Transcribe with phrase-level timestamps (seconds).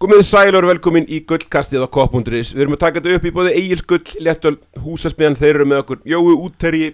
[0.00, 3.50] Komið sælur velkomin í gullkastið á Kopp.is Við erum að taka þetta upp í bóði
[3.60, 6.00] Egil Gull, Léttöl, Húsasmiðan Þeir eru með okkur.
[6.08, 6.88] Jói Útterji,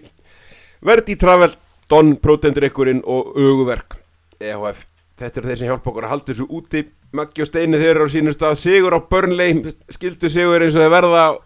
[0.82, 1.54] Verdi Travel,
[1.86, 3.94] Don Prótendurikkurinn og Öguverk.
[4.42, 4.90] EHF
[5.22, 6.82] Þetta eru þeir sem hjálpa okkur að halda þessu úti.
[7.14, 8.58] Maggi og Steini þeir eru á sínum stað.
[8.64, 9.54] Sigur á Burnley,
[9.94, 11.38] skildu Sigur eins og þeir verða að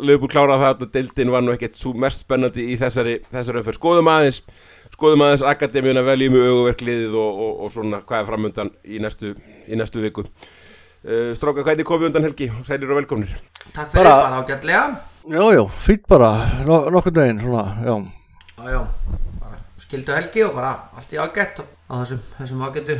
[0.00, 4.08] lögbúr klára það Deildin var nú ekkert svo mest spennandi í þessari, þessari öfur Skoðum
[4.08, 4.40] aðeins
[4.92, 9.32] skoðum aðeins akademíuna veljum í auguverkliðið og, og, og svona hvað er framöndan í næstu,
[9.68, 12.50] í næstu viku uh, Stráka, hvað er þið komið undan helgi?
[12.66, 13.32] Sælir og velkomnir
[13.72, 14.84] Takk fyrir, Bara- bara ágætlega
[15.22, 16.30] Já, já, fýtt bara,
[16.66, 17.94] no, nokkur deginn, svona, já.
[18.58, 18.80] Já, já,
[19.38, 22.96] bara skildu helgi og bara allt í ágætt á þessum, þessum ágættu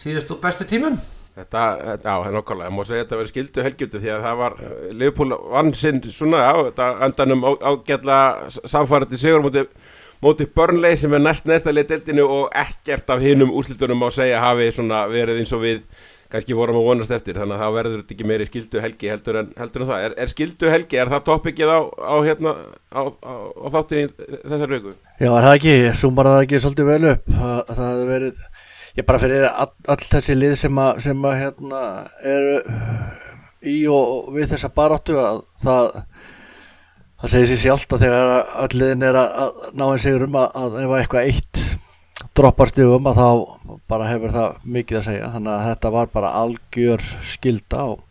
[0.00, 0.96] síðustu bestu tímum
[1.34, 4.10] Þetta, þetta- já, það er nokkulega, ég má segja að þetta verið skildu helgjuti því
[4.14, 9.42] að það var, uh, Liverpool vann sinn svona, já, þetta endanum á- ágætlega samfærandi sigur
[9.42, 9.64] móti,
[10.24, 14.42] móti Burnley sem er næst næsta leið deildinu og ekkert af hinum úrslitunum má segja
[14.42, 15.84] hafi verið eins og við
[16.34, 19.50] kannski vorum að vonast eftir, þannig að það verður ekki meiri skildu helgi heldur en,
[19.58, 20.06] heldur en það.
[20.06, 22.54] Er, er skildu helgi, er það toppikið á, á, hérna,
[22.90, 23.34] á, á,
[23.74, 24.08] þáttinni
[24.42, 24.94] þessar viku?
[25.20, 28.40] Já, er það ekki, súmar það ekki svolítið vel upp, það, það hefði verið,
[28.98, 31.84] ég bara fyrir all, all þessi lið sem að, sem að, hérna,
[32.34, 32.56] eru
[33.64, 36.00] í og við þessa baráttu að það,
[37.24, 38.32] það segir sér sjálft að þegar
[38.64, 41.62] all liðin er að, að ná einn sigur um að, að ef eitthvað eitt
[42.36, 43.28] droppar stigum að þá
[43.88, 48.04] bara hefur það mikið að segja, þannig að þetta var bara algjör skilda og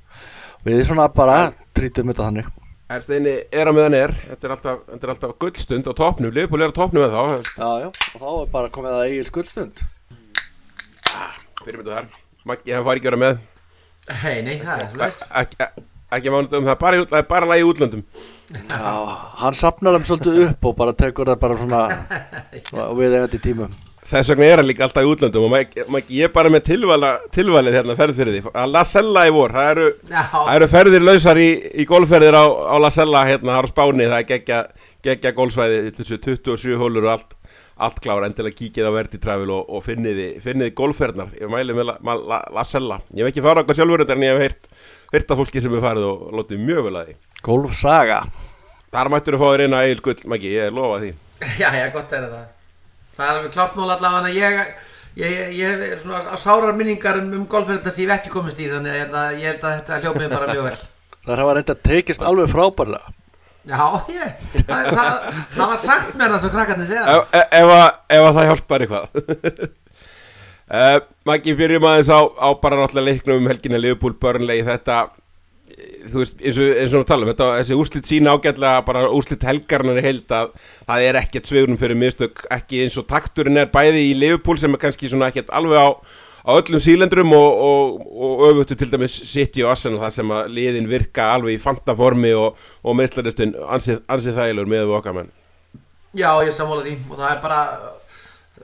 [0.66, 1.38] við svona bara
[1.76, 2.50] trítum þetta þannig.
[2.94, 6.64] Ersteini er að meðan er, þetta er alltaf, þetta er alltaf gullstund á toppnum, Liverpool
[6.66, 7.22] er á toppnum með þá,
[7.54, 9.82] Já, já, og þá er bara komið að eigin skuldstund.
[11.64, 12.12] byrjum þetta þar,
[12.50, 13.42] Maggi hefur farið ekki að vera með,
[14.24, 15.84] Hei, nei, það er svolítið
[16.14, 18.04] Ek- ek- ekki mánudum, það er bara, í það er bara lagi útlöndum.
[18.54, 18.94] Já,
[19.42, 21.82] hann sapnar þeim svolítið upp og bara tekur það bara svona
[23.00, 23.74] við eigandi tímum.
[24.04, 26.66] Þess vegna er hann líka alltaf í útlöndum og Maggi, Maggi, ég er bara með
[26.68, 30.68] tilvala, tilvalið hérna ferð fyrir því, að La Sella í vor, það eru, það eru
[30.74, 31.48] ferðir lausar í,
[31.80, 34.60] í golfferðir á, á La Sella hérna, það á Spáni, það er geggja,
[35.08, 37.34] geggja golfsvæði, þessu 27 hólur og allt,
[37.88, 41.94] allt klára, endilega kíkið á Verdi Travel og, og finniði, finniði golfferðnar, ég mæli með
[41.94, 44.68] La, La, La, La Sella, ég hef ekki farað okkar sjálfur en ég hef heyrt,
[45.34, 47.16] af fólki sem hefur farið og lotið mjög vel að því.
[47.46, 48.22] Golfsaga.
[48.94, 51.12] Þar mættur að fá þér inn að Egil Gull, Maggi, ég lofa því.
[51.62, 52.50] já, já, gott er það
[53.14, 56.74] Það er alveg klart mál allavega að ég Ég, ég, ég er svona á sárar
[56.74, 59.68] minningar um, um golfverðin sem ég hef ekki komist í þannig að hérna, ég held
[59.70, 60.80] að þetta hljómið bara mjög vel
[61.28, 63.14] Það hafa reynda tekist alveg frábærlega.
[63.70, 64.32] Já, ég,
[64.66, 68.84] það, það, það var sagt mér það svo krakkarnir segja að- ef að það hjálpar
[68.88, 69.06] eitthvað
[70.74, 74.98] uh, Maggi, byrjum aðeins á, á bara náttúrulega leiknum um helginna Liverpool Burnley þetta
[75.70, 79.06] eh, þú veist, eins og, eins og við talum þetta, þessi úrslit sína ágætlega bara
[79.14, 83.62] úrslit helgarnar í heild að það er ekkert svegunum fyrir mistök, ekki eins og takturinn
[83.62, 85.90] er bæði í Liverpool sem er kannski svona ekkert alveg á,
[86.44, 90.52] á öllum sílendrum og, og, og öfutu til dæmis City og Arsenal það sem að
[90.58, 92.60] liðin virka alveg í fantaformi og,
[93.00, 95.32] meðslaristun ansið, ansið þælur með okkar menn.
[96.14, 97.62] Já, ég sammála því og það er bara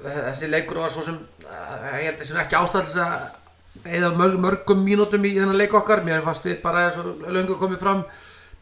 [0.04, 3.16] þessi leikur var svo sem eh, ég held að þessi ekki ástæðlis að
[3.86, 6.04] eða mörg, mörgum mínútum í þennan leik okkar.
[6.06, 6.90] Mér fannst við bara
[7.30, 8.04] löngu komið fram.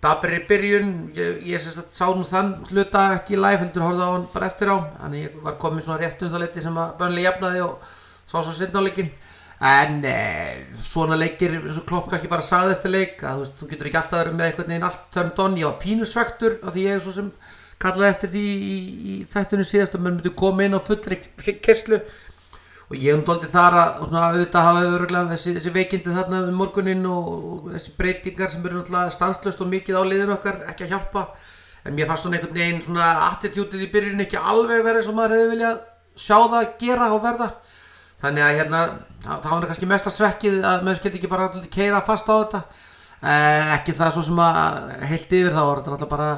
[0.03, 4.49] Dabri byrjun ég, ég sá nú þann hluta ekki live heldur horfði á hann bara
[4.51, 4.77] eftir á.
[4.99, 7.87] Þannig ég var komið svona rétt um það leiti sem að bönlega jafnaði og
[8.27, 9.09] sá svo setna á leikin
[9.67, 13.55] en eh, svona leikir eins og klopp kannski bara sagði eftir leik að þú, veist,
[13.57, 15.57] þú getur ekki alltaf verið með einhvern veginn allt turned on.
[15.57, 17.31] Ég var pínusvektur af því ég er svo sem
[17.81, 18.77] kallaði eftir því í,
[19.13, 21.19] í þættinu síðast að mann myndi koma inn á fullri
[21.61, 22.01] kesslu
[22.87, 26.59] og ég hef doldið þar að svona, auðvitað hafa öðruglega þessi, þessi veikindi þarna um
[26.61, 30.87] morgunin og, og þessi breytingar sem eru náttúrulega stanslöst og mikið á liðinu okkar ekki
[30.87, 31.25] að hjálpa.
[31.83, 35.35] En mér fannst svona einhvern veginn svona attitútið í byrjun ekki alveg verið og maður
[35.35, 35.81] hefði viljað
[36.23, 37.49] sjá það gera og verða.
[38.23, 38.81] Þannig að hérna
[39.25, 42.63] það var kannski mesta svekkið að maður skildi ekki bara keira fast á þetta.
[43.17, 46.31] Eh, ekki það svo sem að heilt yfir þá var þetta náttúrulega bara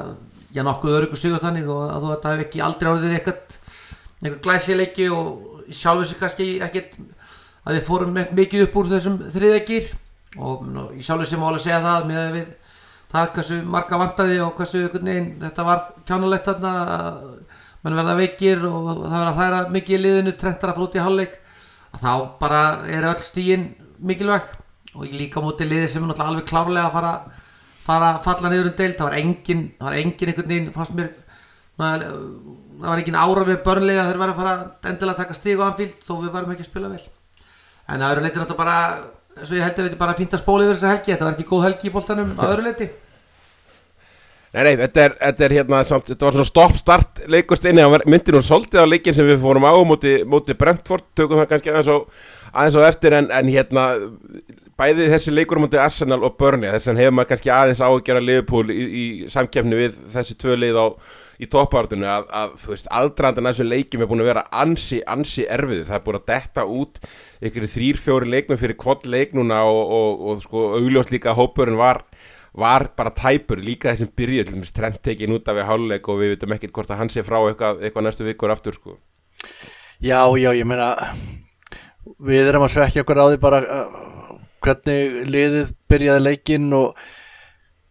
[0.56, 3.58] já nokkuð öryggur sigur þannig og að þetta hef ekki aldrei orðið eitthvað
[4.20, 6.96] eitthvað glæsileiki og sjálfur sér kannski ekkert
[7.66, 9.92] að við fórum mikið upp úr þessum þriðegir
[10.40, 12.50] og nú, í sjálfur sér má alveg segja það með að við
[13.10, 17.22] það hversu marga vantaði og hversu veginn þetta var kjánulegt þarna að
[17.84, 21.04] mann verða veikir og það verða að hræra mikið í liðinu trendar að út í
[21.04, 21.38] hálfleik
[21.96, 23.70] að þá bara er öll stíin
[24.00, 24.50] mikilvæg.
[24.98, 27.14] Og ég líka móti liði sem er alveg klárlega að fara,
[27.90, 31.10] fara falla niður um deild það var engin, það var engin einhvern veginn fannst mér
[31.80, 32.08] það
[32.90, 34.56] var engin ára við börnlega þeir verða að fara
[34.92, 37.04] endilega að taka stig á anfíld þó við varum ekki að spila vel.
[37.90, 38.80] En að öðru leiti náttúrulega bara
[39.40, 41.38] eins og ég held að við bara fínt að spóla yfir þessa helgi þetta var
[41.38, 42.90] ekki góð helgi í boltanum að öðru leiti
[44.50, 48.02] Nei, nei, þetta er, þetta er hérna samt, þetta var svona stopp-start leikust inni, var-
[48.10, 51.70] myndi nú svolítið á leikin sem við fórum á móti, móti Brentford, tökum það kannski
[51.70, 51.98] aðeins á,
[52.54, 53.86] aðeins á eftir en, en hérna
[54.80, 58.70] bæði þessi leikur móti Arsenal og Burnley, þess að hefur maður kannski aðeins ágjara Liverpool
[58.72, 60.88] í, í samkefni við þessi tvö lið á
[61.40, 65.46] í toppartunni að, að þú veist, aðdrandan þessu leikjum er búin að vera ansi, ansi
[65.52, 67.00] erfið, það er búin að detta út
[67.50, 71.42] ykkur þrýr, fjóri leikmenn fyrir kvott leik núna og, og, og, sko augljóst líka að
[71.44, 72.04] hópurinn var
[72.60, 76.20] var bara tæpur líka þessum byrju til dæmis trend tekin út af við háluleik og
[76.20, 78.98] við veitum ekkert hvort að hann sé frá eitthvað, eitthvað næstu vikur aftur sko.
[80.02, 80.90] Já, já, ég meina
[82.18, 83.98] við erum að svekja okkur á því bara uh,
[84.64, 87.04] hvernig liðið byrjaði leikinn og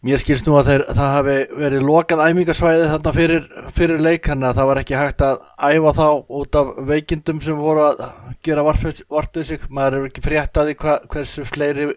[0.07, 4.49] mér skilst nú að þeir, það hafi verið lokað æmingasvæði þarna fyrir, fyrir leik þannig
[4.51, 6.09] að það var ekki hægt að æfa þá
[6.41, 8.05] út af veikindum sem voru að
[8.47, 9.65] gera varpið sig.
[9.71, 11.89] Maður er ekki frétt að því hva, hversu fleiri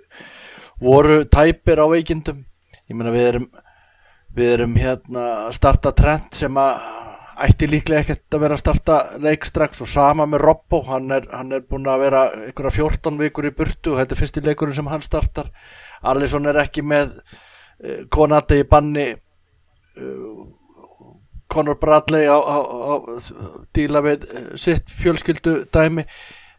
[0.82, 2.42] voru tæpir á veikindum.
[2.90, 3.52] Ég meina við erum
[4.36, 6.84] við erum hérna að starta trend sem að
[7.48, 11.28] ætti líklega ekkert að vera að starta leik strax og sama með Robbo hann er,
[11.34, 14.78] hann er búin að vera einhverja 14 vikur í burtu og þetta er fyrsti leikurinn
[14.78, 15.52] sem hann startar.
[16.02, 20.42] Alisson er ekki með uh, Konati í banni uh,
[21.52, 22.94] Conor Bradley á, á, á
[23.76, 26.08] díla við uh, sitt fjölskyldu dæmi.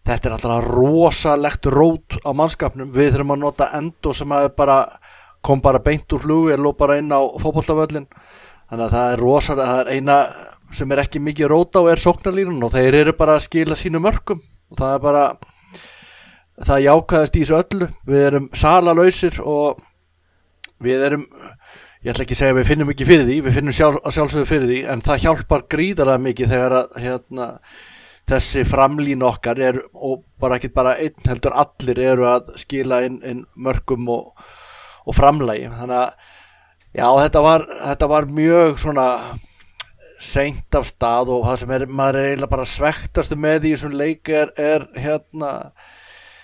[0.03, 2.91] Þetta er alltaf rosalegt rót á mannskapnum.
[2.95, 4.83] Við þurfum að nota endo sem bara
[5.43, 8.07] kom bara beint úr flugu og bara inn á fótbolltaföllin
[8.71, 10.17] þannig að það er rosalega, það er eina
[10.73, 14.01] sem er ekki mikið róta og er sóknarlínun og þeir eru bara að skila sínu
[14.03, 14.43] mörgum
[14.73, 15.25] og það er bara
[16.63, 17.89] það jákaðist í þessu öllu.
[18.09, 19.83] Við erum salalausir og
[20.83, 21.27] við erum
[22.03, 24.49] ég ætla ekki að segja að við finnum ekki fyrir því við finnum sjálf, sjálfsögðu
[24.51, 27.47] fyrir því en það hjálpar gríðarlega mikið þegar að hérna,
[28.33, 33.21] þessi framlín okkar er og bara ekki bara einn heldur allir eru að skila inn,
[33.23, 34.51] inn mörgum og,
[35.07, 36.29] og framlægi þannig að
[36.99, 39.07] já þetta var, þetta var mjög svona
[40.23, 43.97] seint af stað og það sem er, maður er eiginlega bara svektastu með í þessum
[43.99, 44.53] leik er,
[44.95, 45.53] hérna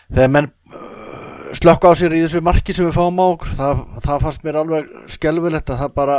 [0.09, 3.83] þegar menn uh, slökka á sér í þessu marki sem við fáum á okkur það,
[4.07, 6.19] það fannst mér alveg skelvilegt að það bara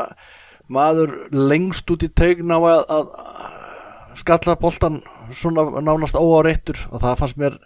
[0.69, 5.01] maður lengst út í tegn á að, að skalla boltan
[5.35, 7.59] svona nánast óáreittur og það fannst mér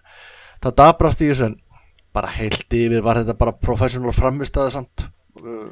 [0.64, 1.60] það dabrast í þessu en
[2.14, 5.06] bara heilt yfir var þetta bara professional framistæða samt.
[5.42, 5.70] Uh,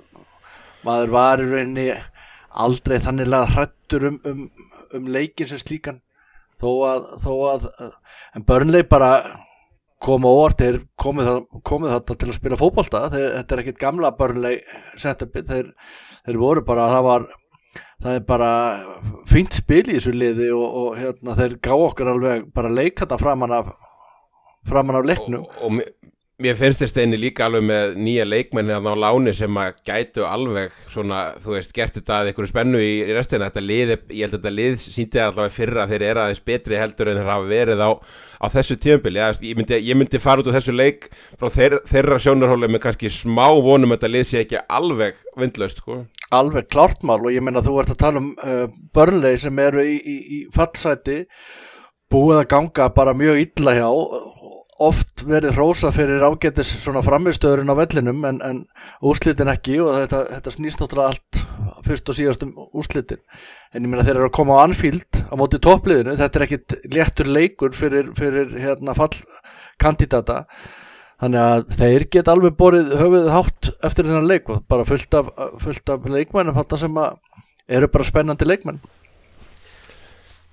[0.86, 1.88] maður var í rauninni
[2.54, 4.42] aldrei þanniglega hrættur um, um,
[4.98, 6.02] um leikin sem slíkan.
[6.62, 7.68] Þó að, þó að
[8.38, 9.12] en börnleik bara
[10.02, 11.30] koma óvart, þeir komið,
[11.66, 15.72] komið þetta til að spila fótbolta, þeir, þetta er ekkit gamla börnleik setupi, þeir,
[16.26, 17.28] þeir voru bara, það var
[18.02, 18.52] það er bara
[19.30, 23.54] fínt spil í þessu liði og, og hérna, þeir gá okkur alveg bara leikata framan
[23.56, 23.72] af
[24.68, 25.46] framan af leiknum.
[25.46, 25.94] Og, og mér-
[26.42, 30.74] mér finnst þér steini líka alveg með nýja leikmenni á láni sem að gætu alveg
[30.92, 34.36] svona, þú veist, gert þetta að einhverju spennu í, í restina, þetta lið, ég held
[34.36, 37.50] að þetta lið síndi allavega fyrra að þeir eru aðeins betri heldur en þeir hafa
[37.52, 37.90] verið á,
[38.42, 41.10] á þessu tíðanbili, ég myndi, ég myndi fara út á þessu leik
[41.40, 45.82] frá þeir, þeirra sjónarhóli með kannski smá vonum að þetta lið sé ekki alveg vindlaust,
[45.84, 46.04] sko.
[46.32, 48.66] Alveg klárt mál og ég meina þú ert að tala um uh,
[48.96, 51.26] börnlegi sem eru í, í, í fallsæti
[52.12, 53.88] búið að ganga bara mjög illa hjá
[54.82, 58.60] oft verið hrósa fyrir ágætis svona framistöðurinn á vellinum en, en
[59.06, 61.42] úrslitin ekki og þetta, þetta snýst náttúrulega allt
[61.86, 63.22] fyrst og síðast um úrslitin.
[63.74, 66.78] En ég meina þeir eru að koma á Anfield á móti toppliðinu, þetta er ekkit
[66.94, 70.46] léttur leikur fyrir, fyrir hérna fallkandidata
[71.22, 75.30] þannig að þeir geta alveg borið höfuðið hátt eftir þennan leik og bara fullt af,
[75.62, 76.98] fullt af leikmennum þarna sem
[77.72, 78.82] eru bara spennandi leikmenn.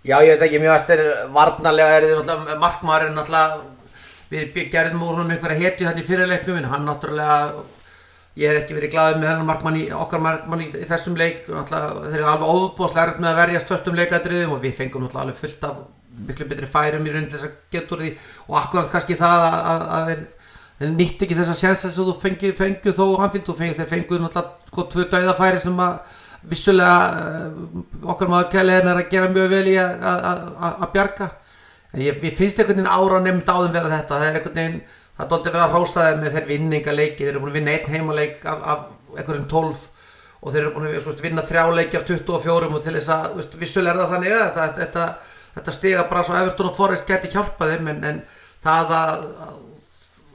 [0.07, 1.01] Já, ég veit ekki, mjög eftir
[1.35, 3.57] varnarlega er þið náttúrulega, markmaður er náttúrulega,
[4.31, 7.65] við gerðum úr húnum einhverja hetju þetta í fyrirleiknum, en hann náttúrulega,
[8.39, 12.19] ég hef ekki verið glaðið með hennar markmann í, okkar markmann í, þessum leik, þeir
[12.19, 15.65] eru alveg óbúðslega erfitt með að verjast föstum leikadriðum og við fengum náttúrulega alveg fullt
[15.71, 15.81] af
[16.29, 18.13] miklu betri færum í raunin til þess að geta úr því.
[18.51, 20.23] Og akkurat kannski það að, að, að þeir,
[20.79, 24.23] þeir nýtt ekki þessa sjensa sem þú fengið fengu þó Anfield, þú fengið, þeir fenguð
[24.25, 26.17] náttúrulega sko tvö dauðafæri sem að
[26.49, 30.93] vissulega uh, okkar maður kæliðin er að gera mjög vel í að- að að- að
[30.95, 31.31] bjarga
[31.95, 34.19] en ég, ég finnst einhvern veginn ára nefnd á þeim vera þetta.
[34.19, 34.81] Það er einhvern veginn,
[35.19, 37.95] það doldið verið að hrósa þeim með þeir vinninga þeir eru búin að vinna einn
[37.95, 39.87] heimaleik af, af einhverjum 12
[40.39, 43.33] og þeir eru búin að sko, vinna þrjá leiki af 24 og til þess að
[43.39, 45.07] veist, vissulega er það þannig að þetta, þetta,
[45.57, 48.21] þetta stiga bara svo Everton og Forrest geti hjálpað þeim en, en
[48.63, 49.27] það að,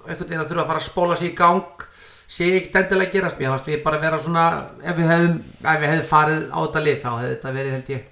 [0.03, 1.87] einhvern veginn að þurfa að fara að spóla sér í gang
[2.33, 3.39] sé ég ekki endilega að gerast.
[3.39, 4.45] Mér við bara vera svona
[4.81, 7.93] ef við hefðum, ef við hefðum farið á þetta lið þá hefði þetta verið held
[7.93, 8.07] ég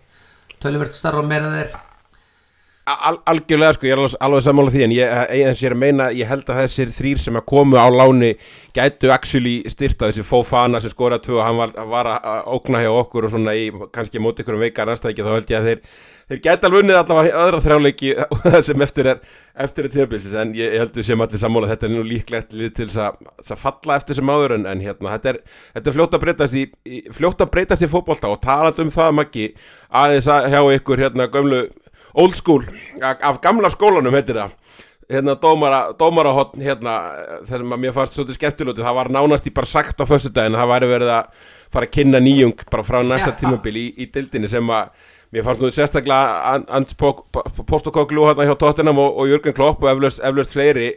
[0.62, 1.80] tölvöld starra og meira þeir
[2.90, 6.26] Al, algjörlega sko, ég er alveg, alveg sammála því en ég, ég, ég, meina, ég
[6.26, 8.32] held að þessir þrýr sem að komu á láni
[8.74, 12.90] gætu actually styrta þessi Fofana sem skoraði tvö og hann var, var að ókna hjá
[12.90, 15.84] okkur og svona í kannski móti ykkur um veika næstæki þá held ég að þeir,
[16.32, 18.16] þeir gæti alveg unnið allavega öðra þrjáleiki
[18.72, 19.22] sem eftir er
[19.62, 22.90] eftir er tíðabilsis en ég, heldur sem allir sammála þetta er nú líklegt lið til
[22.90, 25.40] þess að falla eftir sem áður en, en hérna þetta er,
[25.76, 26.66] þetta er fljótt að breytast í,
[27.14, 29.48] fljótt að breytast í fókbólta og talað um það Maggi
[30.02, 31.66] aðeins að hjá ykkur hérna gömlu
[32.14, 32.66] old school,
[33.02, 34.58] af gamla skólanum heitir það.
[35.12, 36.94] Hérna dómara, dómarahotn hérna
[37.48, 40.56] þessum að mér fannst svolítið skemmtilútið það var nánast í bara sagt á föstu daginn
[40.56, 44.48] það væri verið að fara að kynna nýjung bara frá næsta tímabil í, í dildinni
[44.52, 44.94] sem að
[45.36, 46.96] mér fannst nú sérstaklega Ants
[47.68, 50.94] Postokoglu hérna hjá Tottenham og, og Jörgen Klopp og eflaust fleiri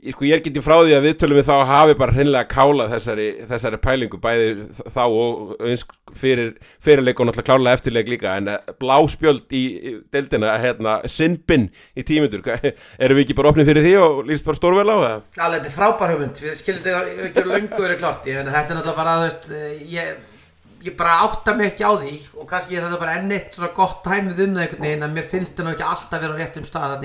[0.00, 3.26] Sko ég er getið frá því að viðtölum við þá hafi bara hreinlega kálað þessari,
[3.50, 4.46] þessari pælingu bæði
[4.94, 5.50] þá og
[6.16, 9.62] fyrir fyrirleik og náttúrulega klálega eftirleik líka en eh, bláspjöld í
[10.14, 12.40] deildina hérna sinnbinn í tímundur
[13.04, 15.22] erum við ekki bara opnið fyrir því og líst bara stórvel á það?
[15.36, 16.44] Já, þetta er frábær hugmynd.
[16.48, 20.28] Við skiljum þetta ekki lungu verið klart ég, þetta er náttúrulega bara, veist eh, ég,
[20.88, 24.08] ég bara átta mig ekki á því og kannski þetta er bara ennitt svona gott
[24.08, 27.02] hæmið um það einhvern veginn að mér finnst þetta ekki alltaf vera á réttum stað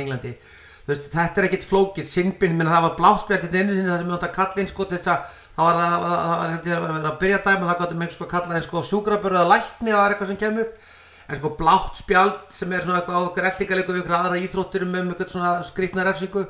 [0.90, 4.14] veist, þetta er ekkit flókið, Singbin það var bláspjalt í einu sinni það sem ég
[4.14, 6.70] nátt að kalla inn sko til þess að það var það, það, það var held
[6.70, 9.42] ég að vera að byrja dæma það gáttum einhvers sko að kalla það sko sjúkrabörðu
[9.42, 10.94] að lækni það var eitthvað sem kemur
[11.26, 14.86] en sko blátt spjald sem er svona eitthvað á okkur eftirgæleiku við okkur aðra íþróttir
[14.86, 16.46] með um eitthvað svona skrítna refsingu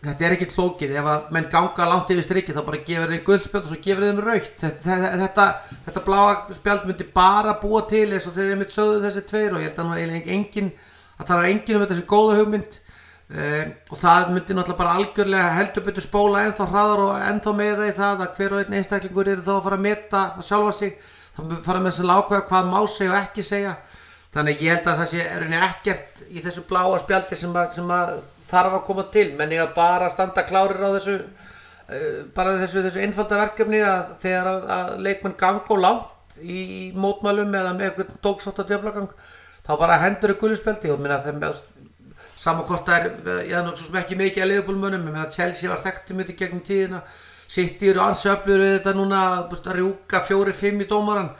[0.00, 3.24] þetta er ekkit flókið, ef að menn ganga langt yfir strikki þá bara gefur þeim
[3.26, 5.46] guldspjald og svo gefur þeim raukt þetta, þetta,
[5.88, 9.56] þetta bláa spjald myndi bara búa til eins og þeir eru mitt sögðu þessi tveir
[9.56, 10.70] og ég held að nú eiginlega engin
[11.20, 12.78] að tala engin um þetta sem góða hugmynd
[13.30, 17.86] Um, og það myndi náttúrulega bara algjörlega heldur betur spóla ennþá hraðar og ennþá meira
[17.86, 20.72] í það að hver og einn einstaklingur eru þá að fara að metta að sjálfa
[20.80, 20.96] sig.
[21.36, 23.76] Þá fara með þess að lákvæða hvað má segja og ekki segja.
[24.34, 27.70] Þannig ég held að það sé er henni ekkert í þessu bláa spjaldi sem, að,
[27.78, 28.12] sem að
[28.48, 29.26] þarf að koma til.
[29.38, 34.16] Menn ég að bara standa klárir á þessu uh, bara þessu, þessu einfalda verkefni að
[34.24, 39.14] þegar að, að leikmenn gang og látt í mótmælum eða með eitthvað tóksátt að djöflagang
[39.66, 41.42] þá bara hendur þau gulluspjaldi og minna þeim
[42.40, 43.10] það er,
[43.48, 46.64] ég er náttúrulega ekki mikið að leifbólmönum, ég meina Chelsea var þekkt um þetta gegnum
[46.64, 47.02] tíðina,
[47.50, 49.20] City eru ansöflur við þetta núna,
[49.50, 51.32] að rjúka fjóri-fimm í dómaran,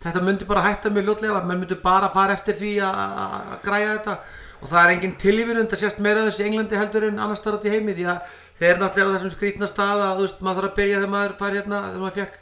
[0.00, 4.16] þetta myndi bara hætta mjög ljótlega, menn myndi bara fara eftir því að græja þetta.
[4.56, 7.66] Og það er engin tilvíðun, það sést meira þessi Englandi heldur en annars þar átt
[7.68, 10.62] í heimi því að þeir eru náttúrulega á þessum skrítna stað að þú veist, maður
[10.62, 12.38] þarf að byrja þegar maður fær hérna, þegar maður fekk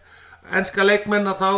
[0.61, 1.51] ennska leikmenn að þá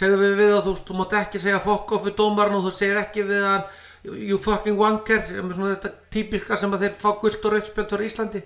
[0.00, 2.66] segðum við við að þú veist, þú mátt ekki segja fokk of við dómaran og
[2.66, 3.64] þú segir ekki við hann
[4.04, 8.42] you fucking wanker þetta típiska sem að þeir fá gullt og rautspjöld fyrir Íslandi.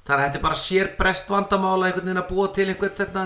[0.00, 3.24] Þannig að þetta er bara sér brest vandamála einhvern veginn að búa til einhvern þetta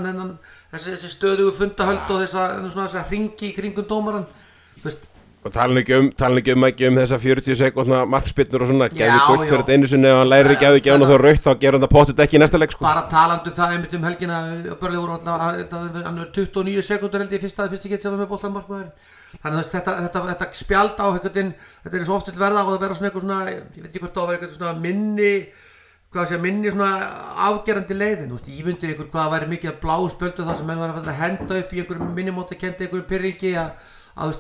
[0.73, 4.27] þessi, þessi stöðugu fundahöld og þess að ringi í kringum dómaran
[4.83, 5.07] veist
[5.45, 8.87] Og tala ekki um, tala ekki um, ekki um þessa 40 sekundna markspinnur og svona,
[8.89, 11.43] gefið gullt fyrir þetta einu sinni ef hann læri ekki að þið og þá raukt,
[11.45, 12.85] þá gerur hann það potið ekki í næsta legg sko.
[12.87, 14.39] Bara talandu um það einmitt um helgina,
[14.81, 18.33] börlega voru alltaf, hann er 29 sekundur held ég fyrsta, fyrsta gett sem var með
[18.33, 19.13] bóltan markmaður.
[19.43, 21.53] Þannig að þetta, þetta, þetta spjald á veginn,
[21.85, 24.17] þetta er svo oft verða á að vera svona eitthvað svona, ég veit ekki hvort
[24.17, 25.33] það var eitthvað svona minni,
[26.15, 26.91] hvað sé, minni svona
[27.49, 30.81] afgerandi leiðin, veist, ég myndir ykkur hvað að væri mikið blá spjöldu það sem menn
[30.81, 34.39] var að henda upp í einhverjum minnimóta, kendi einhverjum pyrringi að, að,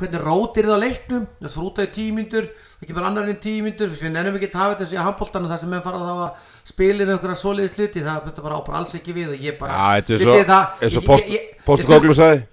[0.00, 1.28] hvernig rótir það á leiknum?
[1.40, 2.48] Það fyrir út af tímyndur
[2.80, 5.74] ekki bara annar en tímyndur við nefnum ekki að hafa þetta í handbóltanu þar sem
[5.74, 9.16] við fara þá að spilinu okkur að soliði sluti það þetta bara ápar alls ekki
[9.16, 11.02] við og ég bara ja, þetta er svo
[11.68, 12.44] postkoglu sagði.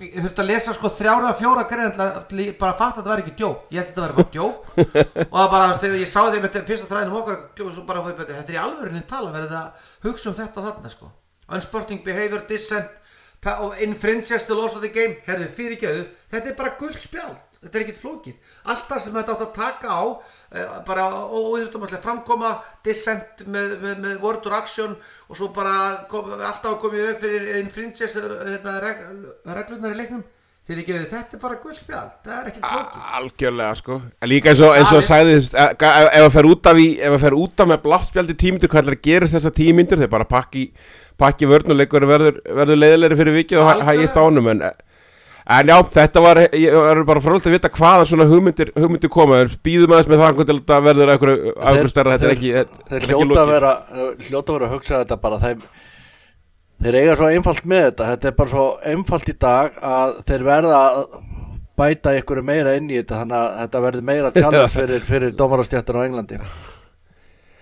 [0.00, 3.34] Ég þurfti að lesa sko þrjára fjóra grein bara að fatta að þetta væri ekki
[3.36, 4.46] djó ég held að þetta væri bara djó
[5.26, 8.54] og það bara þegar ég sá með fyrsta þræðinum okkar og svo bara þetta er
[8.54, 11.10] í alvörinu tala verið að hugsa um þetta þarna sko.
[11.50, 12.96] Unsporting behavior dissent
[13.80, 17.84] infringes the laws of the game herðu fyrir geðu, þetta er bara guldspjald þetta er
[17.84, 18.50] ekkit flókið.
[18.72, 22.52] Allt það sem þetta átt að taka á uh, bara óýðurtumastlega framkoma
[22.86, 24.96] dissent með, með, með word or action
[25.28, 29.04] og svo bara kom, alltaf komið við fyrir infringes hérna, reg,
[29.44, 30.24] reglunar í leiknum
[30.68, 33.06] fyrir geðu, þetta er bara guldspjald það er ekkit flókið.
[33.18, 33.94] algjörlega sko.
[34.20, 35.48] En líka eins og, eins og sagði ef
[35.80, 36.76] það fer út af,
[37.64, 40.64] af með bláttspjaldi tímyndur hvað er að gera þessa tímyndur þeir bara pakki
[41.20, 44.60] pakki vörnuleikur verður, verður leiðilegri fyrir vikið og hægist ánum en,
[45.50, 49.36] en já, þetta var ég er bara fróðilegt að vita hvaða svona hugmyndir, hugmyndir koma,
[49.64, 52.16] býðum aðeins með það til að verður eitthvað stærra.
[52.16, 52.50] Þetta er ekki,
[52.88, 53.72] þeir hljóta að vera
[56.80, 58.08] þeir eiga svo einfalt með þetta.
[58.14, 61.00] Þetta er bara svo einfalt í dag að þeir verða að
[61.80, 66.00] bæta ykkur meira inn í þetta þannig að þetta verður meira tjálfast fyrir, fyrir dómarastjættan
[66.00, 66.40] á Englandi.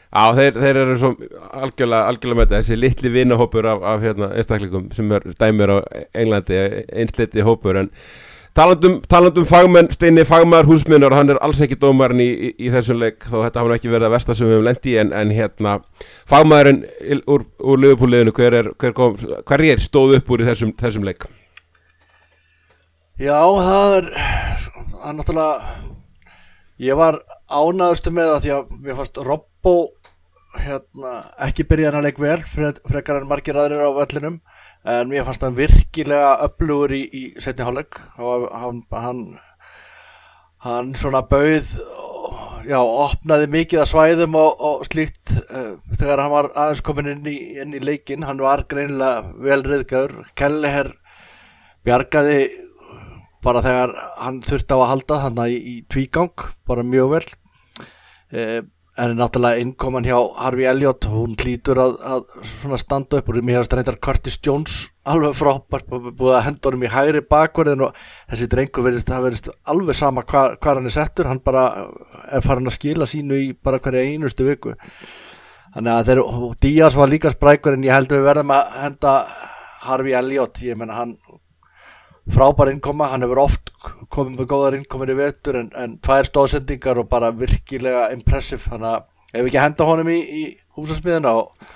[0.09, 1.11] Já, þeir, þeir eru svo
[1.53, 5.79] algjörlega, algjörlega með þetta, þessi litli vinahópur af, af hérna, einstaklingum sem er dæmur á
[6.17, 6.61] Englandi,
[6.97, 7.91] einsliti hópur en
[8.57, 12.71] Talandum, talandum fagmenn, Steini fagmaður húsmiðnar og hann er alls ekki dómarinn í, í, í
[12.75, 15.35] þessum leik þó þetta hafa ekki verið að versta sem við hefum lendi en, en
[15.37, 15.75] hérna,
[16.31, 16.81] fagmaðurinn
[17.15, 19.15] il- úr, úr liðupúliðinu, hver er, hver, kom,
[19.47, 21.29] hver er stóð upp úr í þessum, þessum leik?
[23.19, 24.11] Já, það er,
[24.95, 25.77] það er náttúrulega,
[26.89, 29.77] ég var ánæðustu með það því að mér fannst Robbo
[30.59, 31.15] hérna,
[31.47, 34.41] ekki byrja hann að leik vel fre- frekar en margir aðrir á vellinum
[34.89, 37.99] en mér fannst hann virkilega öflugur í, í setni hálfleik.
[38.19, 39.25] Og hann, hann,
[40.65, 41.75] hann svona bauð
[42.69, 47.29] já, opnaði mikið að svæðum og, og slíkt uh, þegar hann var aðeins komin inn
[47.29, 50.93] í, inn í leikin hann var greinilega vel riðgæður Kelleher
[51.87, 52.41] bjargaði
[53.45, 57.27] bara þegar hann þurfti á að halda hann í, í tvígang, bara mjög vel.
[58.35, 58.61] Eh,
[58.99, 63.77] en náttúrulega innkoman hjá Harvey Elliot hún hlýtur að, að standa upp og mér hefast
[63.79, 64.79] reyndar Curtis Jones
[65.09, 68.01] alveg frábært, bú- búið að henda honum í hægri bakverðin og
[68.33, 71.31] þessi drengu verðist, það verðist alveg sama hvar, hvar hann er settur.
[71.31, 71.63] Hann bara
[72.35, 74.75] er farin að skila sínu í bara hverja einustu viku.
[75.75, 76.21] Þannig að þeir,
[76.65, 79.15] Díaz var líka sprækur en ég held að við verðum að henda
[79.89, 81.17] Harvey Elliot, ég menna hann
[82.35, 83.73] frábær innkoma, hann hefur oft
[84.13, 88.91] komið með góðar innkomin í vetur en, en tvær stóðsendingar og bara virkilega impressive, þannig
[88.93, 90.43] að ef við ekki henda honum í, í
[90.79, 91.69] húsasmiðina og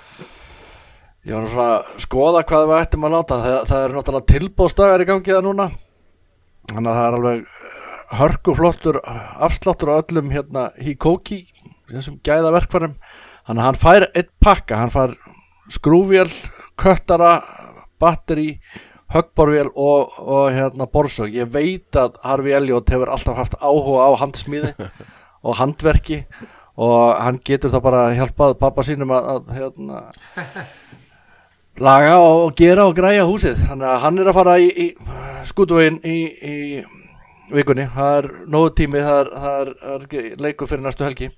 [1.23, 3.41] ég var svona að skoða hvað við ættum að láta.
[3.43, 5.67] Það, það eru náttúrulega tilbóðsdagar í gangi það núna.
[6.71, 7.45] Þannig að það er alveg
[8.13, 11.43] hörkuflottur afsláttur á öllum hérna Hikoki
[11.89, 12.95] þessum gæða verkfærum
[13.47, 15.15] þannig að hann fær eitt pakka, hann fær
[15.71, 16.29] skrúvél,
[16.79, 17.35] köttara
[18.01, 18.57] batteri
[19.13, 21.31] höggborvél og, og hérna borsog.
[21.33, 24.73] Ég veit að Harfi Elliot hefur alltaf haft áhuga á handsmíði
[25.45, 26.23] og handverki
[26.73, 30.01] og hann getur þá bara hjálpað pappa sínum að, að hérna,
[31.85, 33.61] laga og gera og græja húsið.
[33.69, 36.57] Þannig að hann er að fara í, í skútuvegin í, í
[37.53, 37.85] vikunni.
[37.93, 41.29] Það er nógu tími það er, það er, það leikur fyrir næstu helgi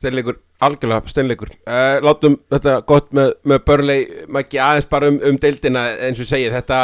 [0.00, 1.50] Steinleikur, algjörlega steinleikur.
[1.68, 3.98] Uh, Látum þetta gott með, með börlei
[4.32, 6.78] maður ekki aðeins bara um, um deildina eins og ég segi þetta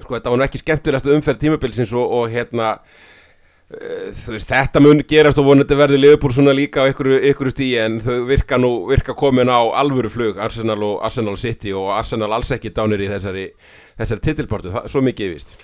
[0.00, 5.04] sko, þetta var nú ekki skemmtilegast umferð tímabilsins og, og hérna uh, veist, þetta mun
[5.12, 8.72] gerast og vonandi verður liðbúr svona líka á ykkur, ykkur stíi en þau virka nú,
[8.90, 13.12] virka komin á alvöru flug, Arsenal og Arsenal City og Arsenal alls ekki dánir í
[13.14, 13.46] þessari
[13.94, 15.54] þessari titilportu, það, svo mikið ég víst.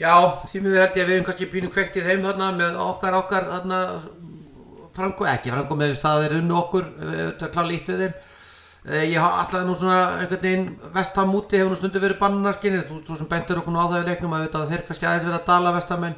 [0.00, 0.16] Já,
[0.48, 3.20] því mér held ég að við erum kannski pínu kveikt í þeim þarna með okkar
[3.20, 3.84] okkar þarna
[5.00, 8.14] frango, ekki frango með það er unnu okkur, er klálega líkt við þeim.
[8.80, 12.78] Eh, Ég hafa alltaf nú svona einhvern veginn vestam úti hefur nú stundu verið bannarskinn
[13.04, 15.40] þú sem bentur okkur nú á það í leiknum að auðvitað þeir kannski aðeins verið
[15.40, 16.16] að dala vestamenn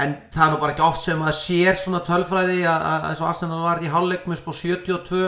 [0.00, 3.28] en það er nú bara ekki oft sem að sér svona tölfræði að, að og
[3.28, 5.22] Arsenal var í hálfleik með sko 72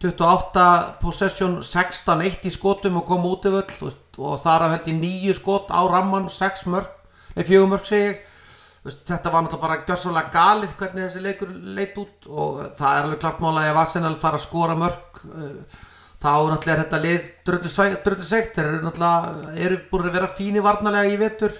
[0.00, 0.66] 28
[1.02, 5.74] possession 16-1 í skotum og kom út yfir og þar af held ég nýju skot
[5.74, 6.88] á ramman 6 mörg,
[7.34, 8.29] nei 4 mörg segi ég
[8.84, 13.06] veist, þetta var náttúrulega bara gjörsamlega galið hvernig þessi leikur leit út og það er
[13.06, 15.80] alveg klart mála ef Arsenal fara að skora mörg uh,
[16.20, 20.64] þá náttúrulega er þetta lið dröldu segt þeir eru náttúrulega eru búin að vera fínir
[20.64, 21.54] varnalega í vetur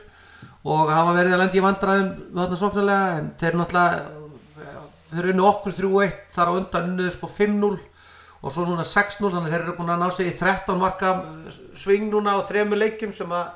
[0.61, 4.19] og hafa verið að lendi í vandræðum þarna sóknarlega en þeir náttúrulega
[5.11, 7.71] þeir eru unni okkur 3-1 þar á undan unniðu sko 5-0
[8.41, 11.15] og svo núna 6-0 þannig að þeir eru búin að ná sér í 13 marka
[11.77, 13.51] sving núna á þremur leikjum sem að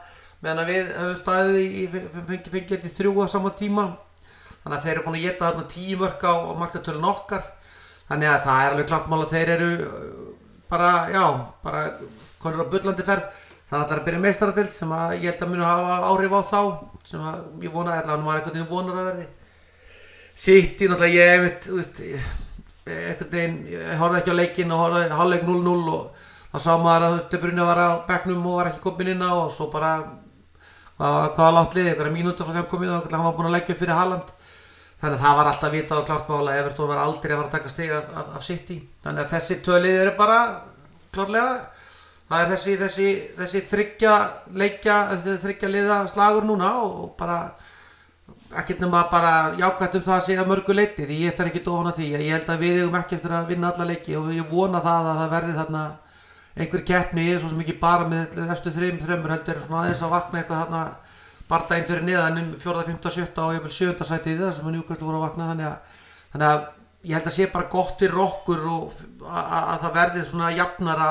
[0.44, 3.86] meðan að við höfum staðið í fengið fengi þrjú á sama tíma.
[4.64, 7.42] Þannig að þeir eru búin að geta þarna tíu mörg á, á markatölun okkar.
[8.08, 10.30] Þannig að það er alveg klart mál að þeir eru uh,
[10.72, 11.24] bara, já,
[11.64, 11.82] bara
[12.44, 13.28] konur á bullandi ferð.
[13.64, 16.34] Þannig að það er að byrja meistaradelt sem að ég held að munu hafa áhrif
[16.36, 16.60] á þá
[17.08, 19.26] sem að ég vona, allavega var einhvern veginn vonar að verði.
[20.44, 21.68] Sitt í náttúrulega ég veit,
[22.04, 22.28] ég-
[22.84, 27.06] einhvern veginn, ég horfði ekki á leikinn og horfði hálfleik 0-0 og þá sá maður
[27.08, 29.92] að þetta brunni var á bekknum og var ekki komin inn á og svo bara
[30.98, 33.26] hvað, hvað var langt liðið, einhverja mínútur frá því að hann kom inn á hann
[33.28, 34.34] var búin að leggja fyrir Haaland.
[35.04, 37.54] Þannig að það var alltaf vitað og klart mála Evertón var aldrei að fara að
[37.58, 38.76] taka stig af, af, af City.
[39.04, 40.38] Þannig að þessi tvölið eru bara
[41.14, 41.50] klárlega
[42.30, 44.14] það er þessi, þessi, þessi þryggja
[44.56, 44.96] leikja,
[45.42, 47.38] þryggja liða slagur núna og bara
[48.54, 51.92] ekkert nema bara jákvæmt um það að segja mörgu leiti því ég fer ekki að
[51.98, 54.80] því ég held að við eigum ekki eftir að vinna alla leiki og ég vona
[54.84, 55.84] það að það verði þarna
[56.54, 60.40] einhver keppni, svo sem ekki bara með eftir þreim, þreimur heldur svona aðeins að vakna
[60.40, 60.82] eitthvað þarna
[61.50, 63.42] bardaginn fyrir neðan um 4., 5., 7.
[63.42, 64.06] og vil 7.
[64.06, 65.96] sæti í það sem er njúkvæmstu voru að vakna þannig að,
[66.34, 66.62] þannig að
[67.04, 70.52] ég held að sé bara gott fyrir okkur og að, að, að það verði svona
[70.54, 71.08] jafnara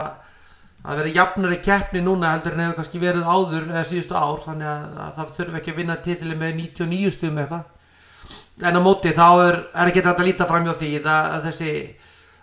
[0.83, 4.71] að verði jafnari keppni núna heldur en hefur kannski verið áður eða síðustu ár þannig
[4.71, 9.13] að, að það þurfi ekki að vinna titili með 99 stum eitthvað en á móti
[9.15, 11.71] þá er, er ekki þetta að líta fram hjá því það, að þessi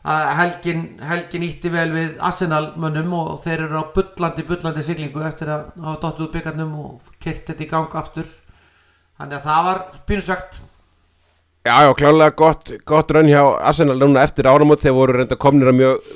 [0.01, 5.25] að helgin, helgin ítti vel við Arsenal mönnum og þeir eru á bullandi, bullandi siglingu
[5.27, 8.29] eftir að hafa dottu úr byggarnum og kyrt þetta í gang aftur.
[9.21, 10.61] Þannig að það var pínusvegt
[11.61, 14.81] Já, já, klálega gott, gott raun hjá Arsenal núna eftir áramót.
[14.81, 16.07] Þegar voru reynda komnir að mjög,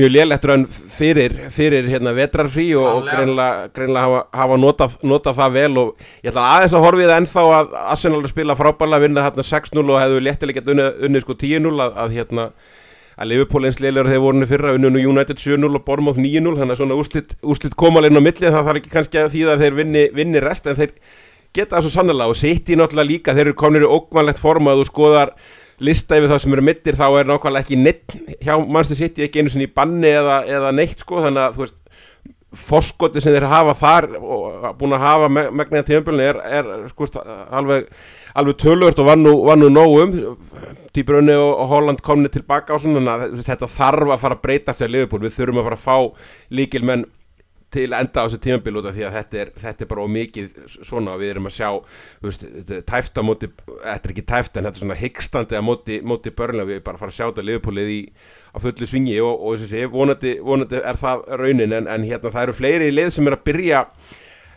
[0.00, 5.36] mjög lélegt raun fyrir, fyrir hérna vetrarfrí og, og greinlega, greinlega hafa, hafa notað, notað
[5.42, 9.44] það vel og ég ætla aðeins að horfið ennþá að Arsenal spila frábælega vinna þarna
[9.50, 12.48] 6-0 og hefðu léttilega gett unnið, unnið sko 10-0 að, að hérna
[13.20, 16.54] að Liverpool eins lélegur þegar voru henni fyrra unnið nú United 7-0 og Bournemouth 9-0
[16.56, 19.64] þannig að svona úrslit, úrslit komalinn á milli það þarf ekki kannski að þýða að
[19.64, 20.94] þeir vinni, vinni rest en þeir
[21.52, 24.80] geta það svo sannlega og City náttúrulega líka þeir eru komin í ógvanlegt form að
[24.80, 25.34] þú skoðar
[25.80, 29.42] lista yfir það sem eru mittir þá er nákvæmlega ekki neitt hjá Manchester City ekki
[29.42, 31.22] einu sinni í banni eða, eða neitt sko.
[31.24, 31.76] Þannig að þú veist
[32.60, 37.06] forskoti sem þeir hafa þar og búin að hafa me megniða tíðanbjörnni er, er sko,
[37.54, 37.86] alveg,
[38.34, 40.14] alveg tölvört og var nú, var nú nógum
[40.90, 44.74] Týbrunni og, og Holland komni tilbaka og svona að þetta þarf að fara að breyta
[44.74, 47.06] sér Liverpool, við þurfum að fara að fá líkilmenn
[47.70, 50.56] til enda á þessu tímabíl út af því að þetta er, þetta er bara ómikið
[50.82, 51.68] svona og við erum að sjá
[52.24, 55.62] veist, þetta tæft á móti, þetta er ekki tæft en þetta er svona hyggstandi á
[55.62, 58.00] móti, móti börnlega við erum bara að fara að sjá þetta liðupúlið í
[58.50, 62.34] á fullu svingi og, og að sé, vonandi, vonandi er það raunin en, en hérna
[62.34, 63.84] það eru fleiri lið sem er að byrja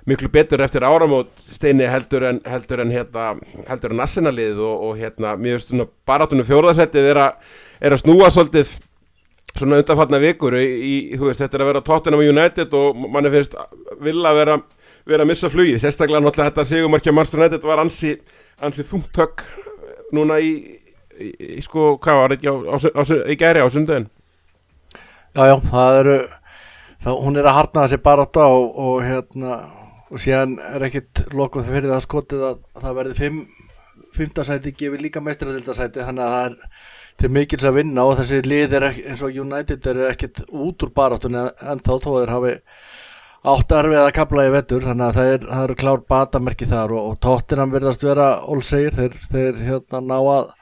[0.10, 3.28] miklu betur eftir áramót steini heldur en, heldur en hérna
[3.70, 7.22] heldur en nassinalið og, og hérna veist svona barátunum fjórðasettið er
[7.84, 8.74] er að snúa svolítið
[9.54, 13.32] svona undanfallna vikur í, í, þú veist, þetta er að vera Tottenham United og manni
[13.34, 13.58] finnst
[14.02, 14.58] vilja vera,
[15.10, 18.16] vera að missa flugið, sérstaklega náttúrulega þetta sigumarkja Manchester United var ansi,
[18.66, 19.46] ansi þungtök
[20.16, 20.56] núna í,
[21.22, 24.10] í, sko, hvað var ekki á, á, á, í gæri á sundin
[25.34, 26.18] Já, já, það eru
[27.04, 29.62] það, hún er að harna þessi barátta og, og hérna
[30.14, 33.40] og síðan er ekkit lokuð fyrir það skotið að það verði fimm
[34.14, 36.58] fimmtasæti gefið líka meistradildasæti þannig að það er
[37.22, 40.86] til mikils að vinna og þessi lið er ekki, eins og United eru ekkit út
[40.86, 42.54] úr baráttunni en þá þó þeir hafi
[43.54, 47.10] átt erfið að kapla í vettur þannig að það, er, eru klár batamerki þar og,
[47.12, 50.54] og tóttinam verðast vera ólsegir þeir, þeir hérna ná að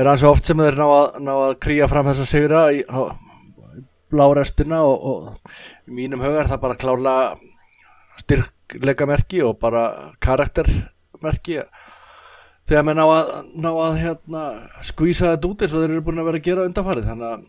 [0.00, 3.10] er ansið oft sem þeir ná að, ná að kríja fram þessa sigra í, á,
[4.10, 7.49] blárestina og, og í mínum huga er það bara klárlega
[8.20, 9.84] styrkleika merki og bara
[10.22, 11.60] karaktermerki.
[12.70, 13.32] Þegar maður ná að,
[13.64, 14.44] ná að hérna,
[14.86, 17.40] skvísa þetta út eins og þeir eru búin að vera að gera undanfarið þannig að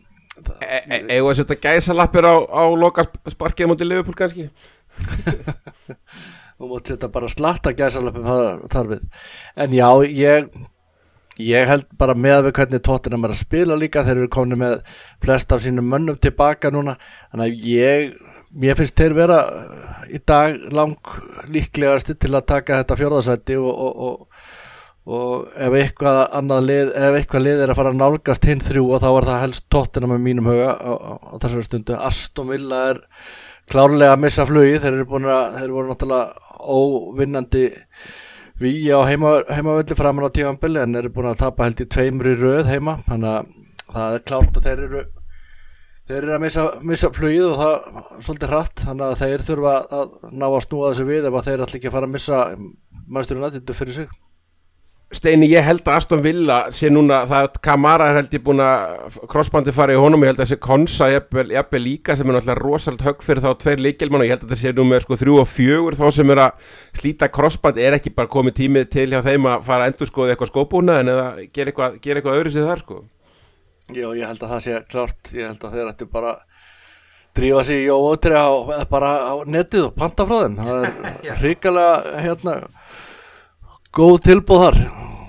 [0.66, 4.48] e, e, að setja gæsalappir á, á loka sparkið mútið Liverpool kannski?
[6.58, 8.26] Þú mátt setja bara slatta gæsalöpum
[8.72, 9.06] þar við.
[9.62, 10.50] En já, ég
[11.40, 14.74] ég held bara með við hvernig tóttina er að spila líka þeir eru komin með
[15.24, 16.98] flest af sínum mönnum tilbaka núna.
[17.32, 18.12] Þannig að ég
[18.60, 20.96] mér finnst þeir vera uh, í dag lang
[21.52, 24.50] líklegasti til að taka þetta fjórðarsætti og, og, og,
[25.12, 28.84] og ef eitthvað annað lið ef eitthvað lið er að fara að nálgast hinn þrjú
[28.88, 31.96] og þá er það helst tóttina með mínum huga á, á, á þessari stundu.
[31.96, 33.02] Aston Villa er
[33.72, 37.64] klárlega að missa flugi þeir eru búin að þeir voru náttúrulega óvinnandi
[38.62, 42.30] við á heima, heimavöldi framan á tímanbili en eru búin að tapa held í tveimur
[42.30, 42.98] í röð heima.
[43.08, 43.50] Þannig að
[43.92, 45.02] það er klárt að þeir eru
[46.12, 50.18] þeir eru að missa, missa flugið og það svolítið hratt þannig að þeir þurfa að
[50.32, 52.42] ná að snúa þessu við ef þeir ætla ekki að fara að missa
[53.08, 54.12] mannsturinn aðtindu fyrir sig.
[55.12, 58.62] Steini, ég held að Aston Villa sé núna, það að Kamara er held ég búin
[58.64, 62.62] að crossbandi fara í honum, ég held að þessi Konsa jafnvel líka sem er náttúrulega
[62.62, 65.18] rosalega högg fyrir þá tveir líkjelmann og ég held að það sé nú með sko
[65.20, 69.10] þrjú og fjögur þá sem er að slíta crossband er ekki bara komið tímið til
[69.12, 72.54] hjá þeim að fara að endur skoða eitthvað skópúnaðin eða gera eitthvað, gera eitthvað öðru
[72.56, 73.02] sér þar sko
[73.96, 76.32] Já, ég held að það sé klart ég held að þeir ættu bara
[77.36, 78.48] drífa sig í óvotri á,
[78.92, 80.58] bara á netið og panta frá þeim.
[80.60, 82.56] Það er hrikalega hérna
[83.96, 84.80] góð tilbúð þar.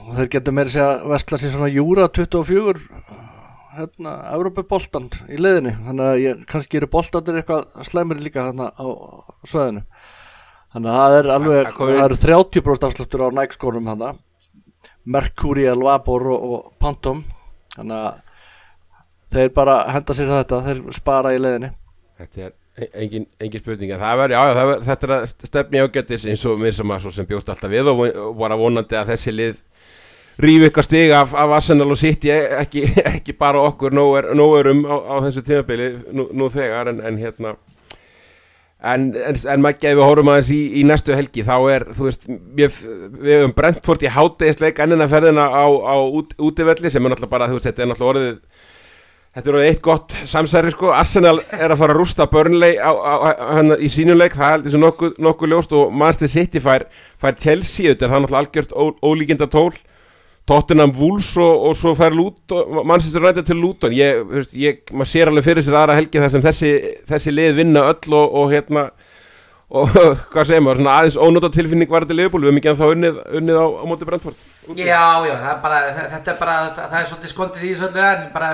[0.03, 2.81] Og þeir getur meira segja að vestla sér svona júra 24
[3.73, 8.85] hérna, Európa-boltan í leiðinni þannig að ég, kannski eru boltanir eitthvað slæmir líka þarna á
[9.49, 9.81] sveðinu
[10.75, 14.21] þannig að það er alveg Það- eru 30% afsluttur á nægskónum þannig
[15.03, 17.23] Mercurial, Vapor og, og Pantom.
[17.75, 18.21] Þannig að
[19.33, 21.73] þeir bara henda sér þetta þeir spara í leiðinni.
[22.21, 26.25] Þetta er e- engin, engin spurning verður, já, já, verður, þetta er að stefni ágættis
[26.29, 28.03] eins og mér sem sem bjóst alltaf við og
[28.39, 29.61] var að vonandi að þessi lið
[30.41, 34.95] rífi eitthvað stig af, af Arsenal og City e- ekki, ekki bara okkur nógurum á,
[34.97, 37.53] á þessu tímabili nú, nú þegar en, en hérna
[38.83, 42.07] en, en, en maður ef við horfum aðeins í, í næstu helgi þá er, þú
[42.09, 42.79] veist, við,
[43.21, 47.49] við hefum Brentford í hátegisleik ennina ferðina á, á út, útivelli sem er náttúrulega bara,
[47.51, 48.35] þú veist, þetta er náttúrulega orðið
[49.33, 50.91] Þetta er eitt gott samsæri sko.
[50.93, 54.83] Arsenal er að fara að rústa Burnley á, á, á, í sínuleik það er sem
[54.83, 56.85] nokkuð, nokkuð ljóst og Manchester City fær,
[57.17, 59.71] fær Chelsea þetta er það náttúrulega algjört ó, ólíkinda tól.
[60.45, 63.93] Tottenham Wolves og, og svo fær Luton, Manchester United til Luton.
[63.95, 66.71] Ég, veist, ég, maður sér alveg fyrir sér aðra helgi þar sem þessi,
[67.09, 68.83] þessi lið vinna öll og, og hérna
[69.73, 69.89] og
[70.33, 73.15] hvað segir maður, svona aðeins ónóta tilfinning var þetta liðbúl, við hefum ekki ennþá unnið,
[73.39, 74.43] unnið á, á móti Brentford.
[74.77, 77.87] Já, já, það er bara, þe- þetta er bara, það er svolítið skondið í þessu
[77.87, 78.51] öllu en bara,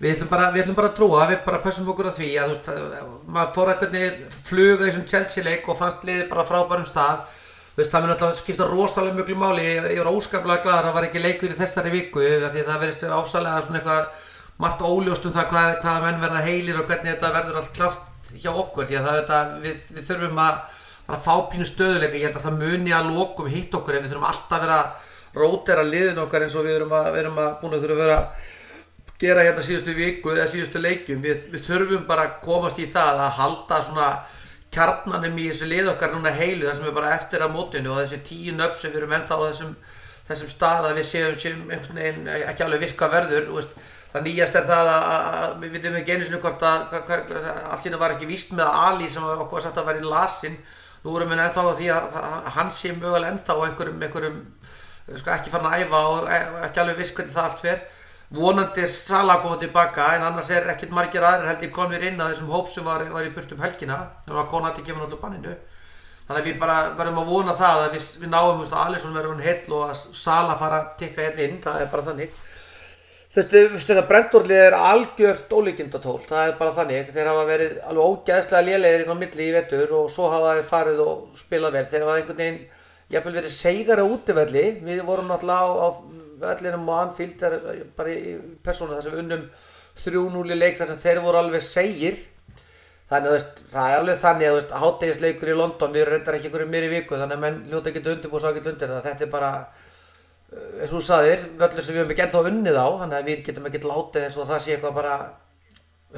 [0.00, 2.54] við ætlum bara, við ætlum bara að trúa, við bara pössum okkur að því að
[2.54, 6.86] þú veist, maður fór eitthvað fluga í þessum Chelsea leik og fannst liðið bara frábærum
[6.88, 7.26] stað,
[7.74, 10.96] þú veist, það mun alltaf skipta rosalega mjög máli, ég, var óskaplega glaður að það
[10.96, 14.28] var ekki leikur í þessari viku, því að það verðist vera ásalega svona eitthvað
[14.60, 18.32] margt óljóst um það hvað, hvaða menn verða heilir og hvernig þetta verður allt klart
[18.40, 20.58] hjá okkur, því að það, þetta, við, við þurfum að
[21.10, 24.04] fara að fá pínu stöðuleika, ég held að það muni að lokum hitt okkur en
[24.04, 27.22] við þurfum alltaf að vera að rótera liðin okkar eins og við erum að, við
[27.24, 28.50] erum að búin að þurfa að vera að
[29.20, 33.24] gera hérna síðustu viku eða síðustu leikjum, við, við þurfum bara að komast í það
[33.26, 34.10] að halda svona
[34.72, 38.02] kjarnanum í þessu lið okkar núna heilu það sem er bara eftir að mótinu og
[38.04, 39.72] þessi tíu nöfn sem við erum enda á þessum,
[40.28, 43.74] þessum stað að við séum, séum einhvern veginn ekki alveg viss hvað verður veist,
[44.12, 47.82] það nýjast er það að, að, að við vitum ekki einu sinni hvort að allt
[47.82, 50.58] í hennu var ekki víst með Ali sem okkur sagt að vera í lasin
[51.02, 54.40] nú erum við ennþá á því að, að hann sé mögulega ennþá á einhverjum, einhverjum
[55.16, 57.84] sko, ekki farin að æfa og e- ekki alveg viss hvernig það allt fer
[58.30, 62.20] vonandi er Sala koma tilbaka en annars er ekkert margir aðrir held ég konur inn
[62.20, 63.98] að þessum hóp sem var, var í burt um helgina.
[64.26, 65.56] Þannig að Konati kemur náttúrulega banninu.
[66.28, 69.34] Þannig að við bara verðum að vona það að við, við náum að Alisson verður
[69.34, 71.58] hún heill og að Sala fara að tikka hérna inn.
[71.64, 72.38] Það er bara þannig.
[73.30, 78.62] Þetta, þetta brendorlið er algjört ólíkindatól, það er bara þannig, þeir hafa verið alveg ógæðslega
[78.66, 82.06] lélegir inn á milli í vetur og svo hafa þeir farið og spilað vel, þeir
[82.08, 82.58] hafa einhvern veginn,
[83.14, 85.88] jafnvel verið seigara útivelli, við vorum náttúrulega á, á
[86.40, 89.46] vellinum og það er bara í persónu þar sem unnum
[90.00, 92.16] 3-0 í leik þar sem þeir voru alveg segir,
[93.10, 96.88] þannig að það er alveg þannig að háttegisleikur í London, við reyndar ekki einhverju mér
[96.88, 99.52] í viku, þannig að menn hljóta ekki undirbúið svo ekki undir það, þetta er bara,
[100.80, 103.46] eins og þú sagðir, völlur sem við höfum ekki ennþá unnið á þannig að við
[103.50, 105.14] getum ekki látið eins og það sé eitthvað bara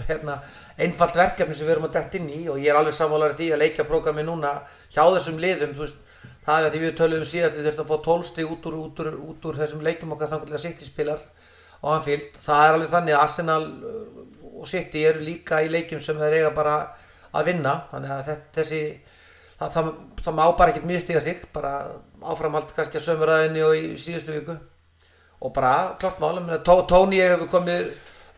[0.08, 0.38] hérna,
[0.80, 2.40] einfalt verkefni sem við erum að detta inn í.
[2.50, 4.54] Og ég er alveg sammálar því að leikja prógrami núna
[4.92, 5.98] hjá þessum liðum veist,
[6.46, 9.14] það er því við töluðum síðast við þurfum að fá tólsti út úr, út, úr,
[9.30, 11.22] út úr þessum leikjum okkar þannig að City spilar
[11.82, 14.22] á Anfield, það er alveg þannig að Arsenal uh,
[14.62, 16.76] og City eru líka í leikjum sem þeir eiga bara
[17.34, 17.72] að vinna.
[17.90, 18.80] Þannig að þetta, þessi
[19.58, 19.88] það, það,
[20.22, 21.72] það má bara ekkert mistiga sig bara
[22.22, 24.54] áframhald kannski að sömurraðinni og í síðustu viku.
[25.42, 27.88] Og bara klart mál, ég meina, Tó- Tóni hefur komið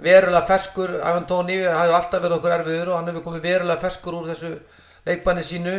[0.04, 3.82] verulega ferskur Ivan Tóni, hann hefur alltaf verið okkur erfiður og hann hefur komið verulega
[3.84, 4.54] ferskur úr þessu
[5.04, 5.74] leikbanni sínu.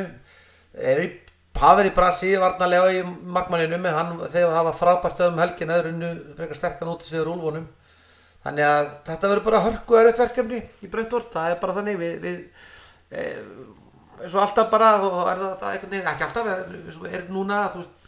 [0.75, 1.07] Er í
[1.55, 3.85] verið í brasi varnarlega í markmanninum
[4.27, 7.67] þegar það var frábært um helgin eða runnu frekar sterkan út í sig úlfunum.
[8.45, 12.17] Þannig að þetta verður bara hörku erfitt verkefni í Brentford, það er bara þannig við,
[12.21, 12.41] við
[13.09, 13.23] e,
[14.21, 14.91] eins og alltaf bara
[15.31, 18.03] er það veginn, ekki alltaf eins og er núna veist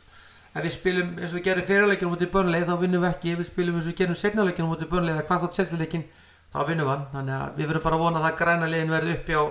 [0.53, 3.41] ef við spilum eins og við gerum fyrirleikinu mútið bönleið þá vinnum við ekki, ef
[3.41, 6.05] við spilum eins og við gerum setnaleikinu mútið bönleið eða hvað þá tjensleikin
[6.53, 9.17] þá vinnum við hann, þannig að við verðum bara að vona að græna liðin verði
[9.17, 9.43] uppi á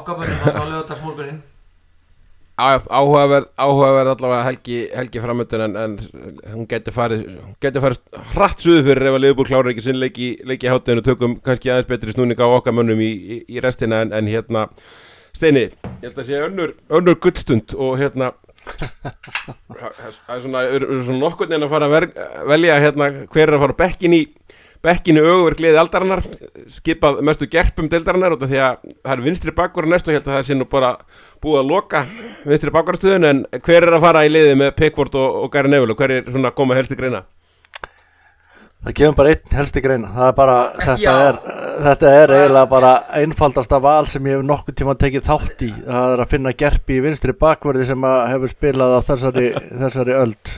[0.00, 1.59] okkar bönnum þannig á lögadagsmorgunin Já, já,
[2.60, 5.94] áhugaverð, áhugaverð allavega helgi, helgi framöndin en, en
[6.54, 8.00] hún geti farið, hún geti farið
[8.34, 11.90] hratt suðu fyrir ef að Liðbúr klárar ekki sinn leiki, leiki hátteginu tökum kannski aðeins
[11.90, 14.68] betri snúning á okkar mönnum í, í, í restina en, en hérna
[15.36, 18.32] Steini, ég held að sé önnur, önnur gullstund og hérna
[19.80, 22.10] það er svona, er, er svona nokkurn en að fara að
[22.50, 24.24] velja hérna hver er að fara bekkin í
[24.84, 26.22] bekkinu öguverkliði aldarinnar
[26.72, 30.24] skipað mestu gerpum deildarinnar út af því að það er vinstri bakkur og næstu held
[30.24, 30.94] að það sé nú bara
[31.42, 32.04] búið að loka
[32.46, 35.92] vinstri bakvarstöðun en hver er að fara í liði með Pickford og, og Gary Neville
[35.92, 37.26] og hver er svona að koma helst í greina?
[38.80, 41.10] Það kemur bara einn helsti greina það er bara, þetta Já.
[41.28, 41.38] er,
[41.84, 46.14] þetta er eiginlega bara einfaldasta val sem ég hef nokkuð tíma tekið þátt í það
[46.14, 49.50] er að finna gerpi í vinstri bakverði sem að hefur spilað á þessari,
[49.82, 50.54] þessari öld.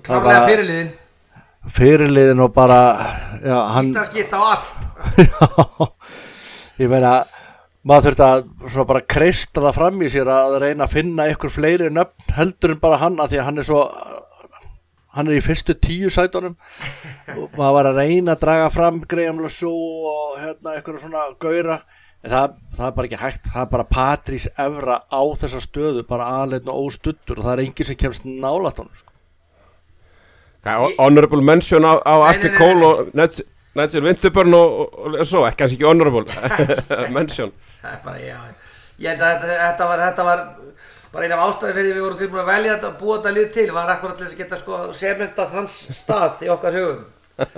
[0.00, 0.90] Klárlega fyrirliðin,
[1.68, 2.80] fyrirliðin og bara
[3.44, 4.52] já, hann, á
[5.20, 5.90] já,
[6.80, 7.18] ég meina
[7.84, 11.52] maður þurfti að svona bara kreista það fram í sér að reyna að finna ykkur
[11.52, 13.84] fleiri nöfn heldur en bara hann að því að hann er svo
[15.16, 16.56] hann er í fyrstu tíu sætunum.
[17.34, 21.80] Og maður var að reyna að draga fram Graham Lasso og hérna ykkur svona gaura
[22.20, 23.46] en það, það er bara ekki hægt.
[23.50, 27.64] Það er bara Patrís Evra á þessa stöðu bara aðleitn og óstuttur og það er
[27.66, 29.09] enginn sem kemst nálat hann sko.
[30.64, 32.14] Honorable mention á, á
[32.58, 32.80] Cole
[33.14, 33.24] nei.
[33.24, 33.44] og
[33.74, 36.24] Nigel Winterburn og, og, og svo, ekki kannski ekki honorable.
[37.16, 37.52] Mention.
[37.80, 38.38] Það er bara, já.
[39.00, 40.42] Ég held að þetta, þetta var, þetta var
[41.12, 43.34] bara eina af ástæði fyrir því við vorum tilbúin að velja þetta og búa þetta
[43.36, 47.06] lið til var akkurat til þess að geta sko sementað hans stað í okkar hugum.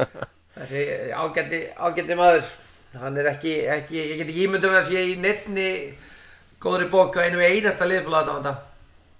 [0.58, 0.84] Þessi
[1.16, 2.52] ágætti, ágætti maður
[3.00, 5.68] hann er ekki, ekki ég get ekki ímyndum að sé í nefni
[6.62, 8.54] góðri bók á einu einasta liðbúlaða þetta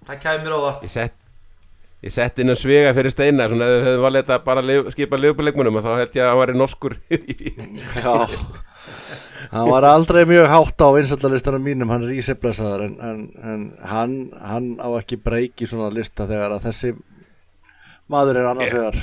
[0.07, 0.85] það kæði mér óvart.
[0.85, 1.22] Ég sett
[2.03, 4.91] Ég sett inn að svega fyrir steina svona ef þau hefðu valið þetta bara að
[4.91, 6.95] skipa liðbúleikmunum þá held ég að hann var í norskur.
[8.03, 8.15] Já.
[9.53, 14.15] Hann var aldrei mjög hátt á vinsaldalistanum mínum, hann er íseflesaður en, en, en hann,
[14.41, 16.91] hann á ekki breyki svona lista þegar að þessi
[18.11, 18.99] maður er annars vegar.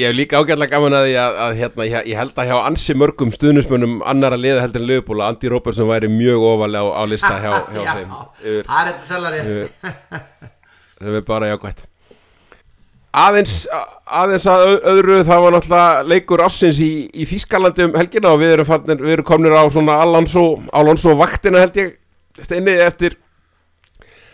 [0.00, 2.56] Ég hef líka ágætlega gaman að því að, að hérna, ég, ég held að hjá
[2.64, 6.92] ansi mörgum stuðnismönnum annara liða heldur en Liverpool að Andy Robertson væri mjög ofalega á,
[6.96, 8.18] á lista hjá, hjá Já, þeim.
[8.40, 9.72] yfir, það er þetta yfir,
[10.96, 11.90] sem er bara jákvætt
[13.12, 13.66] Aðeins,
[14.08, 18.54] aðeins að öðru það var náttúrulega leikur ássins í, í Þýskalandi um helgina og við
[18.54, 21.90] erum, farnir, við erum komnir á svona Alonso, Alonso vaktina held ég
[22.40, 23.18] steinni eftir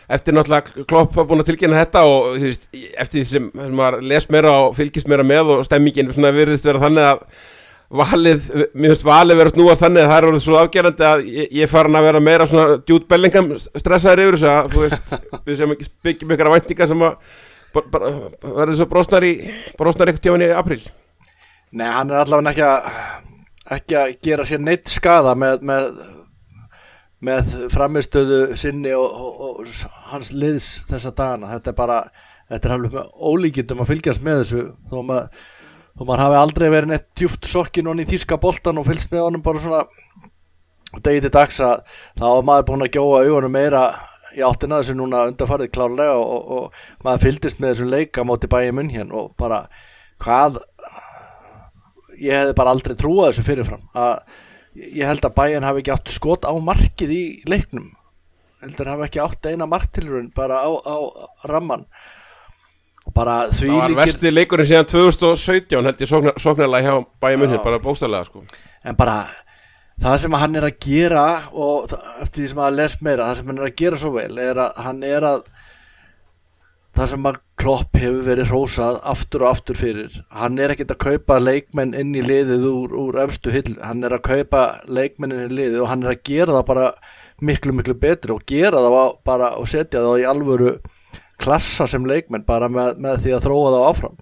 [0.08, 3.74] eftir náttúrulega Klopp var búin að tilkynna þetta og þú veist, eftir því sem, sem
[3.80, 7.26] maður les meira og fylgist meira með og stemmingin svona virðist vera þannig að
[7.98, 11.26] valið, mér finnst valið vera að snúast þannig að það er orðið svo afgerandi að
[11.34, 15.14] ég, ég farin að vera meira svona djút Bellingham stressaður yfir þessu að þú veist,
[15.48, 17.38] við sem ekki byggjum ykkur væntinga sem að
[17.74, 19.34] bara, bara, verður svo brosnar í
[19.78, 20.80] brosnar eitthvað tíman í april
[21.68, 23.26] Nei, hann er allavega ekki að
[23.76, 26.00] ekki að gera sér neitt skada með, með,
[27.24, 31.52] með framistöðu sinni og, og, og hans liðs þessa dagana.
[31.56, 32.00] Þetta er bara,
[32.48, 34.66] þetta er alveg með ólíkindum að fylgjast með þessu.
[34.90, 35.46] Þó maður,
[35.92, 39.26] þó maður hafi aldrei verið neitt djúft sokkin og í þýska boltan og fylgst með
[39.26, 39.84] honum bara svona
[41.04, 41.82] degi til dags að
[42.16, 43.82] þá maður búin að gjóa augunum meira
[44.38, 48.50] í áttina þessu núna undarfarið klárlega og, og, og maður fylgdist með þessum leika móti
[48.50, 49.64] bæja munn hérna og bara
[50.22, 50.60] hvað
[52.18, 53.82] ég hefði bara aldrei trúað þessu fyrirfram.
[53.98, 54.14] Að
[54.78, 57.90] ég held að bæjan hafi ekki átt skot á markið í leiknum.
[58.62, 60.96] Heldur hafi ekki átt eina marktilrun bara á, á
[61.46, 61.86] ramman
[63.08, 67.06] og bara því það var líkir vesti leikurinn síðan 2017 held ég sóknar, sóknarlega hjá
[67.22, 67.62] bæja munni Já.
[67.64, 68.42] bara bókstæðlega sko.
[68.84, 69.20] En bara
[70.02, 73.36] það sem hann er að gera og það- eftir því sem að les meira það
[73.40, 75.42] sem hann er að gera svo vel er að hann er að
[76.98, 80.12] það sem að Klopp hefur verið hrósað aftur og aftur fyrir.
[80.30, 84.14] Hann er ekkert að kaupa leikmenn inn í liðið úr, úr efstu hill hann er
[84.14, 86.92] að kaupa leikmenn inn í liðið og hann er að gera það bara
[87.42, 90.76] miklu miklu betri og gera það bara og setja það í alvöru
[91.42, 94.16] klassa sem leikmenn bara með, með því að þróa það áfram.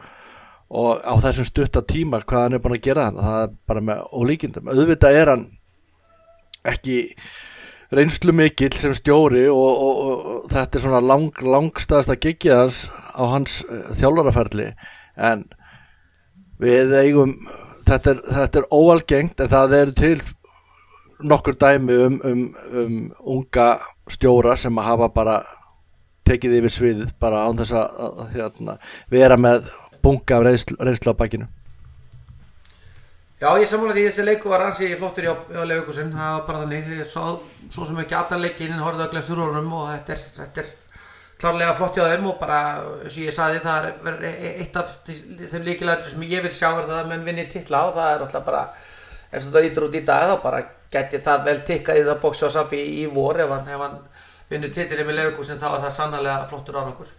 [0.80, 3.84] Og á þessum stutta tíma hvað hann er búin að gera þetta það er bara
[3.90, 4.72] með ólíkindum.
[4.72, 5.46] Auðvitað er hann
[6.72, 6.96] ekki
[7.94, 12.80] reynslu mikill sem stjóri og, og, og, þetta er svona lang, langstæðasta giggið hans
[13.14, 14.72] á hans uh, þjálfaraferli.
[15.16, 15.46] En
[16.62, 17.36] við eigum
[17.86, 20.16] þetta er, þetta er óalgengt en það eru til
[21.26, 22.96] nokkur dæmi um, um, um
[23.36, 23.68] unga
[24.12, 25.36] stjóra sem að hafa bara
[26.26, 28.78] tekið yfir sviðið bara án þess að, að, hérna,
[29.12, 29.70] vera með
[30.02, 31.48] bunga af reynslu, á bakinu
[33.36, 36.86] Já, ég sammála því þessi leiku var ansi flottur hjá Leifikusin, það var bara þannig,
[37.02, 37.20] ég sá
[37.74, 40.70] svo sem ekki allan leikinn, horfði að glemst úrórunum og þetta er, þetta er
[41.42, 42.60] klárlega flott hjá þeim og bara,
[43.02, 46.54] eins og ég sagði, það er verið e- eitt af þeim líkilætur sem ég vil
[46.56, 48.62] sjá er það að menn vinni titla og það er alltaf bara,
[49.28, 50.62] eins og það ítur út í dag, þá bara
[50.96, 53.36] geti það vel tikkað í það sapi í, í vor.
[53.44, 53.98] Ef hann, hann
[54.48, 57.12] vinnur titilið með Leifikusin þá er það sannarlega flottur árangur.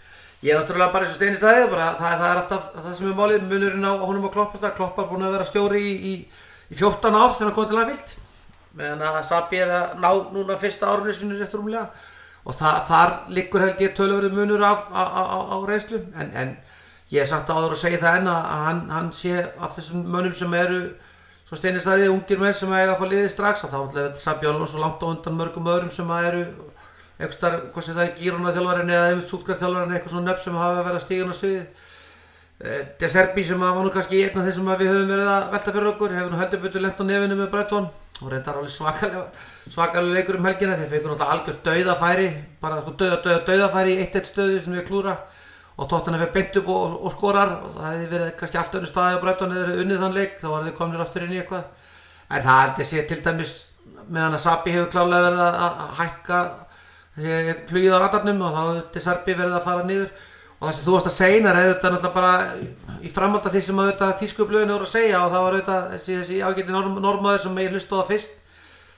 [0.46, 3.08] Ég er náttúrulega bara eins og Steini staðið, bara það, það er alltaf það sem
[3.10, 4.76] er málið, munurinn á honum og Klopp, það.
[4.78, 6.12] Klopp er búin að vera stjóri í, í,
[6.70, 8.14] í 14 ár þegar hann kom til að vilt,
[8.78, 11.88] meðan að Sabi er að ná núna fyrsta árunni sinu rétt rúmlega.
[12.46, 16.30] Og það, þar liggur held ég tölurverið munur af, á, á, á, á reynslu, en,
[16.38, 16.54] en
[17.10, 20.38] ég hef sagt áður að segja það enn að hann, hann sé af þessum mönnum
[20.38, 20.84] sem eru
[21.48, 24.70] svo Steini staðið, ungir menn sem eiga að fá liðið strax, þá ætla Sabi alveg
[24.70, 26.46] svo langt á undan mörgum öðrum sem eru
[27.18, 30.44] einhvers þar, hvað sem það er Gírona þjálfarinn eða einmitt Sútkar þjálfarinn eitthvað svona nöfn
[30.44, 31.62] sem hafa verið að stíga á sviði
[32.60, 35.44] Eh, De Serbi sem var nú kannski einn af þeir sem við höfum verið að
[35.54, 37.86] velta fyrir okkur hefur nú heldur betur lent á nefinu með Breton
[38.18, 39.26] og reyndar alveg svakalega
[39.70, 40.78] svakalega leikur um helgina.
[40.80, 42.26] Þeir fengur náttúrulega algjör dauðafæri
[42.64, 45.14] bara sko dauða, dauða, dauðafæri í 1-1 stöðu sem við klúra
[45.78, 47.54] og tóttan hefur beint upp og, og skorar.
[47.78, 50.66] Það hefði verið kannski allt önnur staði á Breton eða unnið þann leik þá var
[50.66, 51.92] þeir komnir aftur inn í eitthvað.
[52.34, 53.54] En það ég sé til dæmis
[54.10, 56.42] meðan að Sabi hefur klálega verið að, hækka
[57.18, 60.10] flugið á radarnum og þá De Serbi verið að fara niður.
[60.58, 62.34] Og það sem þú varst að segja er þetta náttúrulega bara
[63.06, 65.58] í framhald af því sem að þetta þýsku blöðin voru að segja og það var
[65.58, 68.38] auðvitað þessi, þessi ágæti norm, normaður sem ég hlusta á það fyrst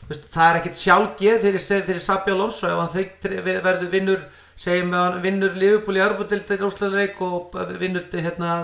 [0.10, 2.66] Vist, það er ekkert sjálfgeð fyrir, fyrir Sabi Alonso.
[2.66, 4.24] Ef hann verður vinnur
[4.58, 8.56] segjum að hann vinnur Liverpool í Arbundildin og vinnur hérna,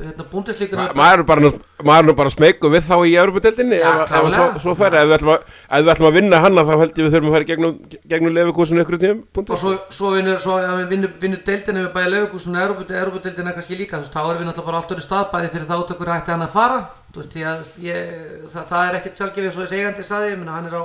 [0.00, 1.50] hérna búndislíkuna Ma, maður er bara,
[2.12, 4.46] er bara smeyku við þá í Európa-deldinni Já, ef, klárlega.
[4.64, 7.48] svo, færi, ef við ætlum að, vinna hana þá held ég við þurfum að í
[7.50, 7.76] gegnum,
[8.14, 13.78] gegnum lefikúsinu ykkur tíum og svo, svo vinnur, deildina við bæja Leifugússon og Európa-deildina kannski
[13.78, 16.54] líka, þá erum við náttúrulega bara aftur í staðbæði fyrir það átökur ætti hann að
[16.56, 16.78] fara.
[17.12, 18.06] Veist, ég,
[18.48, 20.84] það, það er ekkert sjálfgefið svo þessi eigandi saði, ég meina hann er á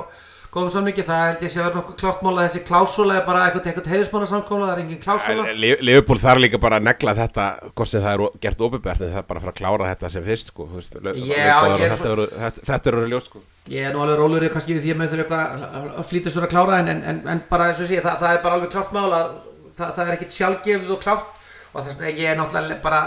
[0.57, 3.25] góðum sammingi, það held ég sé að vera nokkuð klárt mál að þessi klásúla er
[3.27, 5.45] bara eitthvað, eitthvað heiðismanna samkomla, það er engin klásúla.
[5.87, 7.45] Leifupól þarf líka bara að negla þetta
[7.77, 10.25] hvort sem það er gert en það er bara að fara að klára þetta sem
[10.27, 13.43] fyrst sko, veist, leikmaður og er þetta svo- eru- þetta- þetta eru ljós sko.
[13.77, 16.47] Ég er nú alveg rólur kannski við því að maður þurfa eitthvað að flýta sér
[16.47, 18.93] að klára en, en, en, bara eins og sé, það, það er bara alveg klárt
[18.95, 19.31] mál að
[19.77, 21.33] það, það er ekkit sjálfgefið og klárt.
[21.73, 23.01] Og þess að ég er náttúrulega bara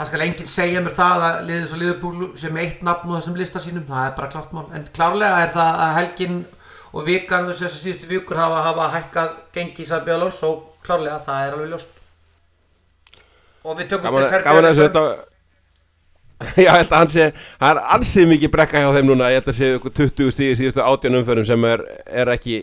[0.00, 3.36] það skal enginn segja mér það að liðið svo liðupúl sem eitt nafn á þessum
[3.38, 6.36] lista sínum það er bara klárt mál, en klárlega er það að helgin
[6.90, 10.52] og vikan þessar síðustu vikur hafa, hafa hækkað gengi Sabi Alonso
[10.84, 11.98] klárlega það er alveg ljóst.
[13.64, 15.04] Og við tökum Gaman, til gaman að þessu þetta
[16.56, 17.26] Já, ég held að hann sé,
[17.60, 20.56] það er ansið mikið brekka hjá þeim núna, ég held að sé ykkur 20 stíði
[20.56, 22.62] síðustu átján umförum sem er, er ekki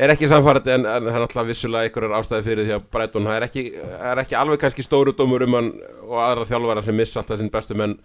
[0.00, 3.28] er ekki samfærandi en, en það er náttúrulega vissulega einhverjar ástæði fyrir því að Breitón
[3.28, 3.64] það er ekki,
[4.10, 5.70] er ekki alveg kannski stóru dómur um hann
[6.06, 7.98] og aðra þjálfara sem missa alltaf sinn bestu menn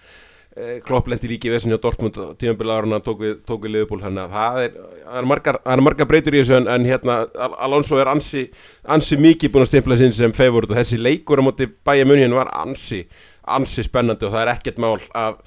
[0.56, 4.80] eh, Klopp lendi líki á Dortmund tímambilaðurinn tók við, við Liverpool þannig að það er,
[5.20, 8.46] er, margar, margar breytur í þessu en, en hérna Al- Alonso er ansi,
[8.88, 12.36] ansi mikið búin að stimpla sinn sem favorit og þessi leikur á móti bæja munið
[12.38, 13.04] var ansi,
[13.48, 15.42] ansi spennandi og það er ekkert mál að,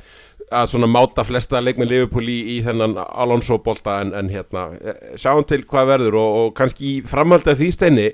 [0.52, 5.16] að svona máta flesta leikmenn Liverpool í, í þennan Alonso bolta en, en hérna eh,
[5.20, 8.09] sjáum til hvað verður og, og kannski í framhaldi af því steini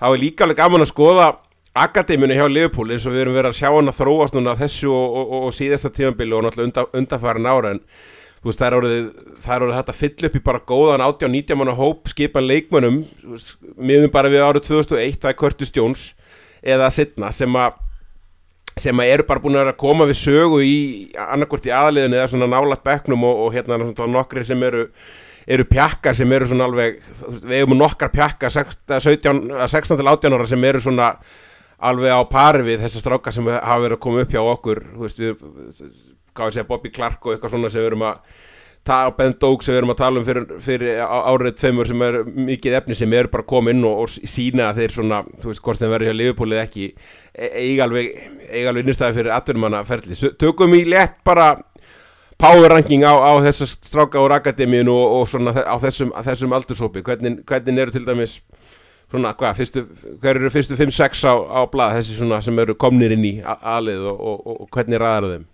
[0.00, 1.30] þá er líka alveg gaman að skoða
[1.74, 4.90] akademinu hjá Liverpool eins og við erum verið að sjá hann að þróast núna þessu
[4.94, 7.80] og, og, og, síðasta tímabili og náttúrulega undan, undanfærin ára en
[8.44, 9.06] þú veist það er orðið,
[9.42, 13.00] það er orðið hægt að fylla upp í bara góðan 18-19 manna hóp skipa leikmönnum
[13.74, 16.04] miðum bara við árið 2001 það er Curtis Jones
[16.62, 17.80] eða Sidna sem að
[18.78, 20.78] sem að eru bara búin að koma við sögu í
[21.14, 23.78] annarkvort í aðliðin eða svona nálat bekknum og, og hérna
[24.10, 24.88] nokkri sem eru
[25.44, 27.00] eru pjakkar sem eru svona alveg
[27.44, 31.10] við eigum nokkar pjakkar 16, 16 til 18 ára sem eru svona
[31.90, 35.20] alveg á pari við þessar strákar sem hafa verið að koma upp hjá okkur veist,
[35.20, 35.46] við,
[36.48, 38.20] ég segja, Bobby Clark og eitthvað svona sem við erum að
[39.08, 42.18] og Ben Doak sem við erum að tala um fyrir, fyrir árið tveimur sem er
[42.28, 45.94] mikið efni sem eru bara inn og, og sína þeir svona, þú veist, hvort þeim
[45.94, 46.16] verður hjá
[46.52, 46.88] eða ekki,
[47.32, 48.10] e- eiga alveg
[48.50, 51.54] eiga alveg innstæði fyrir atvinnumanna ferli Sö- tökum í létt bara
[52.36, 57.04] power ranking á, á þessar stráka úr akademíun og, og svona á þessum, þessum aldurshópi,
[57.06, 58.40] hvernig, hvernig eru til dæmis
[59.14, 59.86] svona, hvað, fyrstu,
[60.22, 64.08] hver eru fyrstu 5-6 á, á blað, þessi svona sem eru komnir inn í aðlið
[64.12, 65.50] og, og, og, og hvernig ræðar þeim?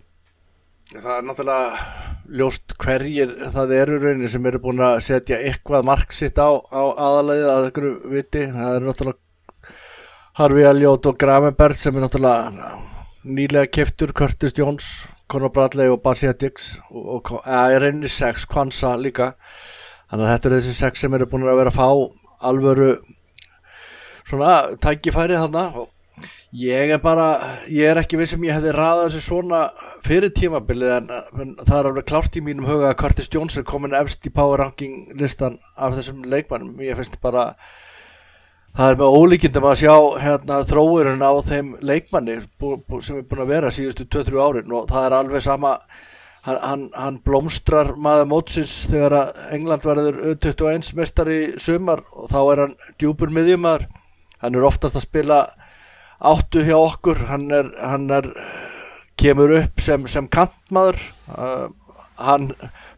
[0.91, 2.01] Það er náttúrulega
[2.31, 6.83] ljóst hverjir það eru rauninni sem eru búin að setja eitthvað mark sitt á, á
[6.91, 8.45] aðalegið að einhverju viti.
[8.51, 9.75] Það er náttúrulega
[10.39, 12.71] Harfi Eljót og Gravenberg sem er náttúrulega
[13.23, 14.89] nýlega keftur, Curtis Jones,
[15.31, 19.33] Conor Bradley og Basi Dix og, eða, í rauninni sex, Kwanza líka.
[20.11, 22.93] Þannig að þetta eru þessi sex sem eru búin að vera að fá alvöru
[24.27, 25.87] svona tækifæri þarna
[26.51, 27.27] Ég er bara,
[27.71, 29.59] ég er ekki við sem ég hefði raðað þessu svona
[30.03, 31.05] fyrir tímabilið en,
[31.39, 34.33] en það er alveg klárt í mínum huga að Curtis Jones er komin efst í
[34.35, 36.73] power ranking listan af þessum leikmannum.
[36.83, 37.45] Ég finnst bara,
[38.75, 39.95] það er með ólíkindum að sjá
[40.25, 44.75] hérna þróurinn á þeim leikmanni bú, bú, sem er búin að vera síðustu 2-3 árin
[44.75, 45.77] og það er alveg sama,
[46.43, 52.27] hann, hann, hann blómstrar maður mótsins þegar að England verður 21 mestar í sumar og
[52.35, 53.87] þá er hann djúpur miðjumar,
[54.41, 55.39] hann er oftast að spila
[56.21, 57.25] áttu hjá okkur.
[57.29, 58.29] Hann er, hann er
[59.19, 60.99] kemur upp sem, sem kantmaður.
[61.31, 61.69] Uh,
[62.21, 62.51] hann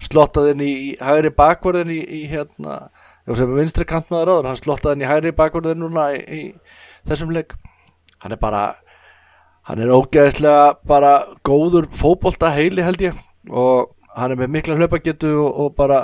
[0.03, 0.73] slottaði inn í,
[1.03, 2.87] hægri bakverðin í, í hérna,
[3.29, 6.41] sem er vinstri kantmaður áður, hann slottaði inn í hægri bakverðin núna í, í
[7.07, 7.55] þessum leik.
[8.23, 8.63] Hann er bara
[9.67, 11.13] hann er ógeðislega bara
[11.47, 13.19] góður fótbolta heili held ég.
[13.47, 16.01] Og hann er með mikla hlaupagetu og, og bara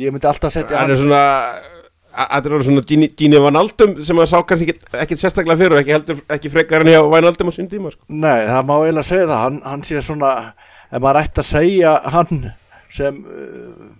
[0.00, 1.22] ég myndi alltaf setja hann er svona
[2.16, 5.82] Þetta er svona Gini, Gini Van Aldum sem að sá kannski ekkit sérstaklega fyrir og
[5.82, 8.06] ekki, heldur, ekki frekar en hjá Van Aldum á sín tíma sko.
[8.08, 9.42] Nei, það má eiginlega segja það.
[9.42, 10.30] Hann, hann sé svona,
[10.88, 12.40] ef maður ætti að segja hann
[12.96, 13.90] sem uh,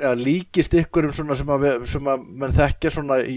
[0.00, 3.36] ja, líkist ykkurum svona sem að, sem að mann þekkja svona í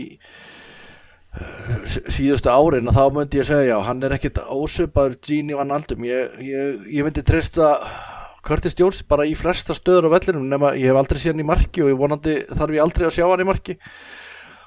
[1.38, 5.60] uh, sí- síðustu árin að þá myndi ég segja, já, hann er ekkit ósvipaður Gini
[5.60, 6.08] Van Aldum.
[6.10, 7.76] Ég, ég, ég myndi treysta
[8.44, 11.48] Curtis Jones bara í flesta stöður á vellinum nema ég hef aldrei séð hann í
[11.48, 13.78] marki og ég vonandi þarf ég aldrei að sjá hann í marki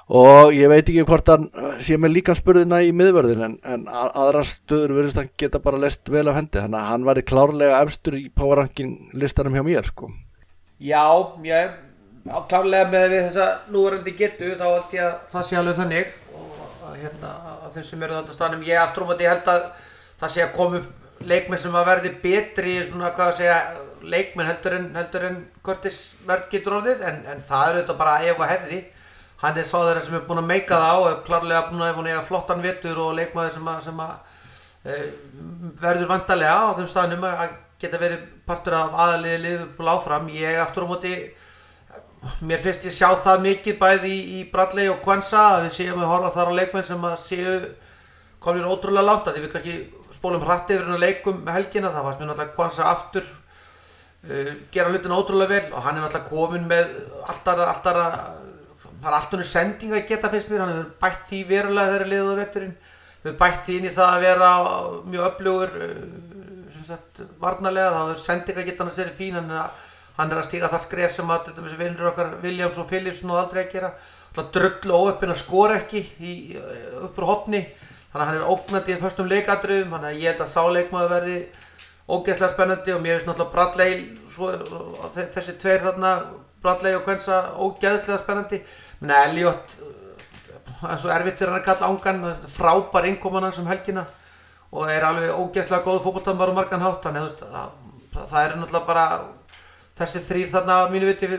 [0.07, 3.87] og ég veit ekki hvort hann uh, sé með líka spurðina í miðvörðin en, en
[3.91, 6.61] a- aðrar stöður verðist hann geta bara lest vel af hendi.
[6.61, 10.11] Þannig að hann væri klárlega efstur í power ranking listanum hjá mér sko.
[10.79, 11.03] Já,
[11.43, 11.75] ég
[12.51, 16.15] klárlega með við þessa núverandi getu þá held ég að það sé alveg þannig.
[16.37, 17.33] Og að, hérna,
[17.65, 19.67] að þeim sem eru þetta stanum ég aftur um að ég held að
[20.21, 20.95] það sé að upp
[21.27, 23.57] leikmenn sem að verði betri svona hvað að segja
[24.07, 25.97] leikmenn heldur en, heldur en Curtis
[26.27, 28.79] verð getur orðið en, en það er auðvitað bara ef og hefði
[29.41, 31.95] hann er sá þeirra sem er búin að meika það og er klárlega búin að,
[31.97, 34.13] búin að eiga flottan vetur og leikmaður sem að, sem að
[34.81, 34.95] e,
[35.83, 37.43] verður vantarlega á þeim staðnum að
[37.77, 40.31] geta verið partur af aðaliði liðbúl áfram.
[40.33, 41.13] Ég aftur á móti
[42.41, 46.01] mér finnst ég sjá það mikið bæði í, í Bradley og Kwanza að við séum
[46.01, 47.53] að horfa þar á leikmenn sem að séu
[48.41, 49.77] komir ótrúlega að því við kannski
[50.15, 51.93] spólum hratt yfir hennar leikum helgina.
[51.93, 56.29] Það fannst mér náttúrulega Kwanza aftur uh, gera hlutina ótrúlega vel og hann er náttúrulega
[56.33, 56.93] komin með
[57.29, 58.46] alltaf
[59.01, 60.63] það er alltaf sending að geta fyrst mér.
[60.63, 62.77] Hann hefur bætt því verulega þegar liðuðu vetturinn
[63.23, 64.53] hefur bætt því inn í það að vera
[65.11, 65.75] mjög öflugur
[66.75, 67.93] sem sagt varnarlega.
[67.93, 69.37] Þá hefur sending að geta hann að sér fín.
[69.37, 69.53] Hann
[70.17, 73.63] hann er að stíga það skref sem að vinnur okkar Williams og Phillips nú aldrei
[73.65, 73.91] að gera.
[74.31, 76.33] Alltaf drullu óöppin að skora ekki í,
[77.05, 77.61] upp úr hotni
[78.11, 81.37] þannig að hann er ógnandi í fyrstum leikadröðum þannig að ég held að sáleikmaður verði
[82.07, 83.95] ógeðslega spennandi og mér finnst náttúrulega Bradley
[84.31, 84.51] svo,
[85.17, 86.11] þessi tveir þarna
[86.63, 88.61] Bradley og Kvensa ógeðslega spennandi
[88.99, 89.77] menn Elliot
[90.77, 94.05] það er svo erfitt fyrir hann að kalla ángan frábær innkoman hans um helgina
[94.71, 97.05] og er alveg ógeðslega góð fókbóltanbar og margan hátt.
[97.05, 97.71] Þannig að það,
[98.17, 99.05] það er náttúrulega bara
[99.97, 101.29] þessi þrýr þarna á mínu viti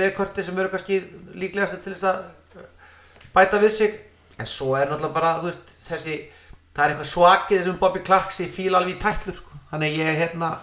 [0.00, 0.98] með korti sem eru kannski
[1.38, 2.64] líklegast til þess að
[3.36, 4.00] bæta við sig.
[4.38, 6.18] En svo er náttúrulega bara veist, þessi,
[6.72, 9.62] það er eitthvað svakið þessum Bobby Clark sem fíla alveg í tætlu sko.
[9.70, 10.54] þannig ég hérna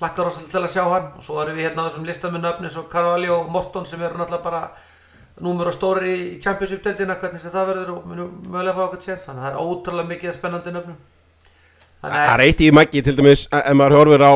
[0.00, 1.10] hlakkar rosalega til að sjá hann.
[1.16, 4.20] Og svo erum við hérna á þessum listamennu öfni svo Carvalho og Morton sem eru
[4.20, 4.62] náttúrulega bara
[5.40, 9.06] númur og stóri í Championship-deltina hvernig sem það verður og munum mögulega að fá okkur
[9.06, 11.00] séns þannig að það er ótrúlega mikið spennandi nöfnum.
[12.00, 14.32] Það er eitt í maggi til dæmis ef maður horfir á,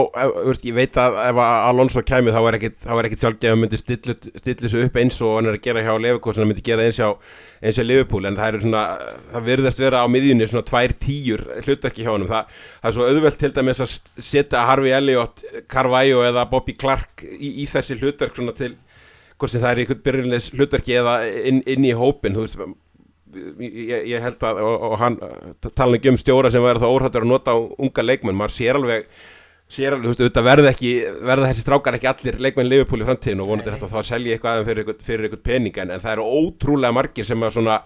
[0.68, 4.16] ég veit að ef Alonso kæmi þá er ekkit sjálfgeð að myndi stilla
[4.60, 7.08] þessu upp eins og hann er að gera hjá Leverkusen, hann myndi gera eins hjá
[7.64, 8.82] eins og Liverpool en það svona,
[9.32, 13.08] það verðast vera á miðjunni svona tvær tíur hlutarki hjá hann það, það er svo
[13.08, 13.96] auðvelt til dæmis að
[14.28, 18.74] setja Harvey Elliot, Carvalho eða Bobby Clark í, í þessi hlutark svona til,
[19.38, 21.14] hvort sem það er einhvern byrjunleis hlutarki eða
[21.50, 22.58] inn, inn í hópin, veist
[23.34, 25.16] ég, ég held að og, og hann
[25.74, 28.78] tala ekki um stjóra sem verður þá óhættur að nota á unga leikmenn, maður sér
[28.78, 29.08] alveg
[29.74, 30.90] sér alveg, veist, verða ekki
[31.24, 34.36] verða þessi strákar ekki allir leikmenn Liverpool í framtíðin og vonandi þetta þá að selja
[34.36, 37.78] eitthvað aðeins fyrir, fyrir eitthvað pening en, en það eru ótrúlega margir sem að svona,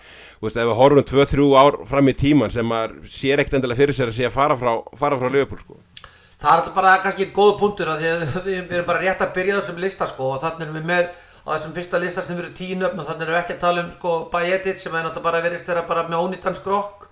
[0.42, 3.98] veist, ef við horfum 2-3 ár fram í tíman sem að sér ekkert endilega fyrir
[3.98, 5.78] sér að sé að fara frá, frá Liverpool sko.
[6.38, 9.56] Það er alltaf bara kannski góða punktur að við, við erum bara rétt að byrja
[9.58, 11.08] þessum lista sko og þannig erum við með
[11.48, 13.84] á þessum fyrsta lista sem eru tíu nöfn og þannig erum við ekki að tala
[13.84, 17.08] um sko Bajetic sem er náttúrulega bara verist vera bara með ónýttan skrokk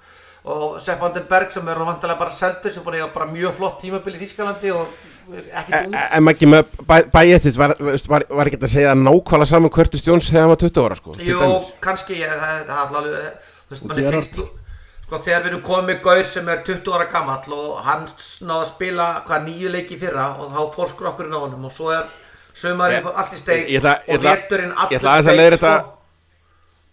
[0.47, 3.81] og Sepp Vandenberg sem er vantilega bara seldur sem búin að hafa bara mjög flott
[3.83, 4.93] tímabil í Þískalandi og
[5.35, 5.97] ekkert út.
[5.97, 10.47] En ekki með Bajetic var, var, var ekki að segja nákvæmlega saman Curtis Jones þegar
[10.47, 11.17] hann var 20 ára sko?
[11.27, 11.49] Jú,
[11.83, 13.11] kannski, ég, það er alltaf,
[13.67, 14.39] þú veist, manni finnst
[15.07, 18.71] sko þegar við erum komið Gaur sem er 20 ára gammal og hann náði að
[18.73, 22.09] spila hvað nýju leiki fyrra og þá fór skrokkurinn á honum og svo er
[22.57, 25.93] sömarinn fór allt í steik Ég ætla- ég og ég allir að leiðrétta- sko.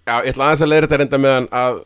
[0.03, 1.77] Já, ég ætla aðeins að leiðra þetta reynda með hann að,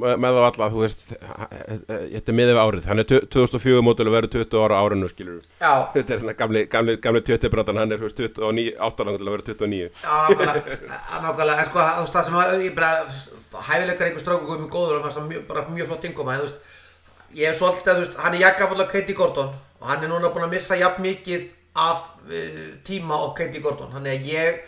[0.00, 4.14] með, þá alla, þú veist, þetta er miðið við árið, hann er 2004 mótil og
[4.14, 5.42] verður 20 ára á árinu, skilur.
[5.60, 9.16] Já, Þetta er gamli, gamli, gamli 20 bratan, hann er, þú veist, 29, 8 ára
[9.20, 9.90] til að vera 29.
[10.00, 10.16] já,
[11.26, 12.92] nákvæmlega, en sko, þú veist, það sem að, ég bara,
[13.68, 16.76] hæfileikar einhver stráku komið góður og það mjög, bara mjög flott ingoma, en þú veist,
[17.36, 20.32] ég er svolítið, þú veist, hann er jakkafall af Katie Gordon og hann er núna
[20.32, 21.44] búinn að missa jafn mikið
[21.86, 24.62] af uh, tíma og Katie Gordon, hann er ég,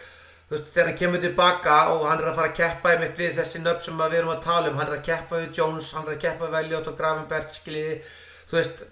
[0.49, 3.39] þú veist, þegar hann kemur tilbaka og hann er að fara að keppa einmitt við
[3.41, 5.91] þessi nöfn sem að við erum að tala um, hann er að keppa við Jones,
[5.97, 7.99] hann er að keppa við Elliot og Gravenberg, skiljiði,
[8.51, 8.87] þú veist,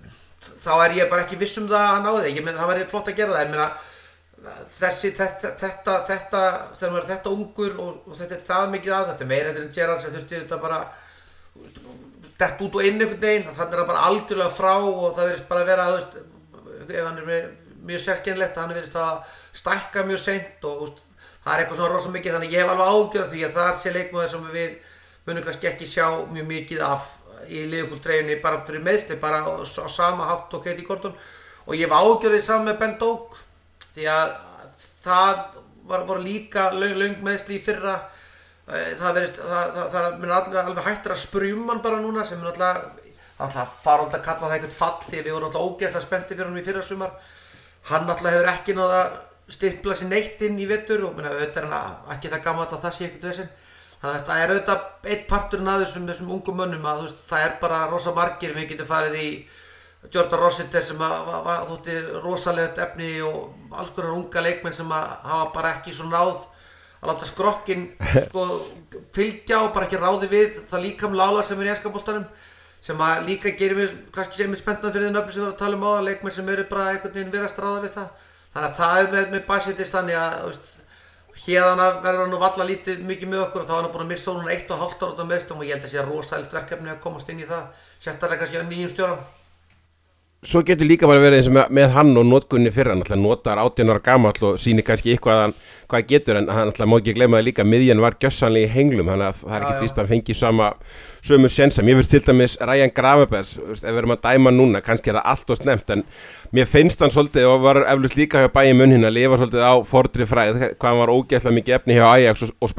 [0.65, 2.91] þá er ég bara ekki viss um það að hann náði, ég menn, það væri
[2.91, 3.71] flott að gera það, ég meina,
[4.73, 6.43] þessi, þetta, þetta, þetta,
[6.79, 9.65] þegar maður er þetta ungur og, og þetta er það mikið að þetta, meira þetta
[9.67, 10.79] en Gerrard sem þurfti þetta bara,
[12.41, 15.51] dett út og inn einhvern veginn, þannig er hann bara algjörlega frá og það verðist
[15.51, 16.17] bara að vera, þú veist,
[16.89, 17.51] ef hann er með,
[17.87, 21.05] mjög sérkennlegt, hann verðist að stækka mjög seint og, veist,
[21.45, 23.95] það er eitthvað svona rosa mikið, þannig ég hef alveg ágjörð því að það sé
[23.95, 24.77] leikmaður sem við
[25.27, 27.09] munum kannski ekki sjá mjög mikið af
[27.49, 31.17] í liðbúldreginni bara fyrir meðsli, bara á, á sama hátt og Katie Gordon.
[31.67, 33.37] Og ég hef ágjörðið saman með Ben Doak
[33.95, 34.33] því að
[35.03, 35.43] það
[35.91, 37.99] var, voru líka löng, löng meðsli í fyrra.
[38.71, 42.43] Það verist, það, það, það er alveg, alveg hættir að sprjum hann bara núna sem
[42.43, 42.83] er alltaf,
[43.41, 46.51] alltaf fara alltaf að kalla það eitthvað fall því við vorum alltaf ógeðslega spennti fyrir
[46.51, 47.17] hann í fyrra sumar
[47.89, 49.19] hann alltaf hefur ekki náða að
[49.51, 52.85] stimpla sér neitt inn í vettur og minna, auðvitað er hann ekki það gammal að
[52.85, 53.49] það sé ekkert vesinn
[54.01, 57.47] þannig að þetta er auðvitað eitt parturinn að þessum, þessum ungum mönnum að veist, það
[57.47, 59.27] er bara rosa margir við getum farið í
[60.09, 64.95] Jordan Rossiter sem að, að, að þótti rosalegt efni og alls konar unga leikmenn sem
[64.97, 66.47] að hafa bara ekki svo náð
[67.01, 67.85] að láta skrokkin
[68.29, 68.47] sko,
[69.17, 72.25] fylgja og bara ekki ráði við það líka um lálar sem er í ennskapoltanum
[72.81, 75.55] sem að líka gerir mér kannski sem er spenntan fyrir því nöfnum sem við erum
[75.55, 77.97] að tala um á að leikmenn sem eru bara einhvern veginn verið að stráða við
[77.97, 78.29] það.
[78.51, 80.71] Þannig að það er með, með bæsitist þannig að veist,
[81.45, 84.07] hérðan að verður hann nú valla lítið mikið með okkur og þá er hann búin
[84.07, 86.07] að missa hún eitt og hálft ára út af meðstum og ég held að sé
[86.07, 89.23] rosælt verkefni að komast inn í það sérstaklega kannski á nýjum stjóram
[90.41, 93.19] svo getur líka bara verið eins og með, með hann og notkunni fyrra, hann alltaf
[93.21, 95.55] notar 18 ára gamall og sýnir kannski eitthvað að hann,
[95.93, 99.11] hvað getur en hann alltaf má ekki gleyma það líka miðjan var gjössanlega í henglum
[99.13, 99.81] þannig að það er já.
[99.83, 100.71] víst að hann fengi sama
[101.29, 102.65] sömu sensa, mér finnst til dæmis þú
[103.69, 106.09] veist, ef við erum að dæma núna kannski er það allt og snemt en
[106.57, 109.77] mér finnst hann svolítið og var eflust líka hjá bæði munn að lifa svolítið á
[109.85, 112.73] fordri fræð hvað hann var ógeðslega mikið efni hjá Ajax og, og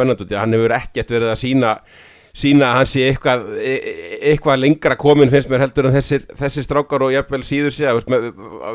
[2.31, 5.95] ekkert sína að hann sé eitthvað, e- e- eitthvað lengra komin finnst mér heldur en
[5.95, 8.03] þessir, þessir strákar og jafnvel síður að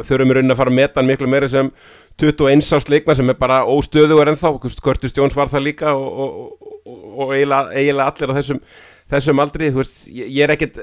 [0.04, 1.70] þurfum við raunin að fara að meta hann miklu meira sem
[2.20, 6.68] 21 árs leikma sem er bara óstöðugar ennþá, Curtis Jones var það líka og, og,
[6.84, 8.60] og, og eiginlega, eiginlega allir á þessum,
[9.06, 10.78] þessum aldri veist, ég, er ekkit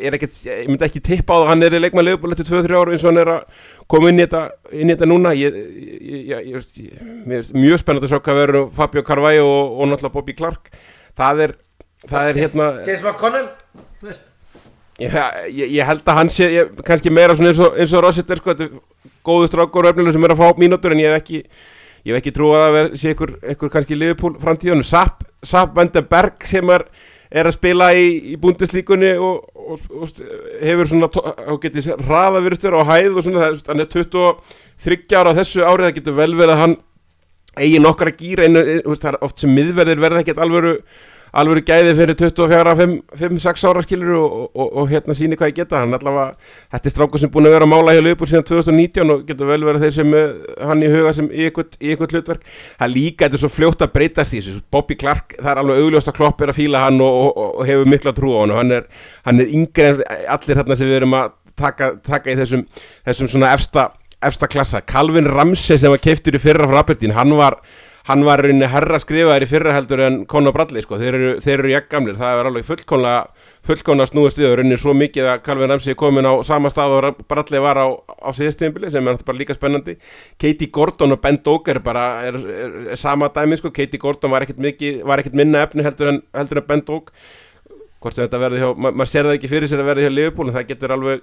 [0.00, 2.78] ég er myndi ekki tippa á það að hann er í leikma leifbúl eftir 2-3
[2.78, 5.58] ára eins og hann er að koma inn í þetta, inn í þetta núna ég,
[6.30, 10.70] ég, ég, mjög spennandi að sjá hvað verður um Fabio Carvalho og náttúrulega Bobby Clark
[11.18, 11.56] það er,
[12.10, 13.48] það er hérna James McConnell,
[14.04, 14.30] veist.
[15.02, 15.14] Ég,
[15.50, 18.68] ég, held að hann sé ég, kannski meira eins og, eins og Rossiter sko, þetta
[18.68, 21.40] er góðu strákur og öfnilega sem er að fá mínútur en ég hef ekki
[22.04, 24.84] ég hef ekki trú að það sé ykkur, ykkur kannski Liverpool framtíðunum.
[24.86, 26.84] Sapp, Sapp Vandenberg sem er,
[27.32, 30.20] er að spila í, í búndislíkunni og, og, og
[30.62, 35.32] hefur svona tó- á getið hraða virðstur á hæð og svona hann er 23 ára
[35.34, 36.76] á þessu árið það getur vel verið að hann
[37.64, 40.76] eigi nokkra gýra einu, einu, það er oft sem miðverðir verða ekkert alvöru
[41.40, 42.74] alvöru gæði fyrir 24,
[43.18, 45.82] 5-6 ára skilur og, og, og hérna síni hvað ég geta.
[45.82, 46.34] Hann allavega,
[46.74, 49.50] þetta er strákur sem búin að vera að mála hjá Leifbúr síðan 2019 og getur
[49.50, 50.16] vel verið þeir sem
[50.70, 52.44] hann í huga sem í eitthvað, hlutverk.
[52.80, 54.62] Það líka, þetta er svo fljótt að breytast í þessu.
[54.74, 57.90] Bobby Clark, það er alveg augljóst að klopp er að fíla hann og, og, hefur
[57.90, 58.86] mikla trú á hann og hann er,
[59.26, 60.04] hann er yngri en
[60.36, 62.64] allir þarna sem við erum að taka, taka í þessum,
[63.08, 63.88] þessum svona efsta,
[64.24, 64.82] efsta klassa.
[64.86, 67.58] Calvin Ramsey sem var keiftur í fyrra frá Aberdeen, hann var
[68.04, 71.54] hann var rauninni herra skrifaðir í fyrra heldur en Conor Bradley sko, þeir eru, þeir
[71.62, 73.22] eru jæggamlir, það er alveg fullkomlega
[73.64, 76.98] fullkomlega snúist við og rauninni svo mikið að Calvin Ramsey er komin á sama stað
[76.98, 79.96] og Bradley var á, á síðastíðinbili sem er bara líka spennandi.
[80.36, 84.44] Katie Gordon og Ben Doger bara er, er, er sama dæmi sko, Katie Gordon var
[84.44, 87.08] ekkert, mikið, var ekkert minna efni heldur en, heldur en Ben Dog
[88.04, 90.12] hvort sem þetta verði hjá, ma maður sér það ekki fyrir sér að verði hjá
[90.12, 91.22] Liverpool en það getur alveg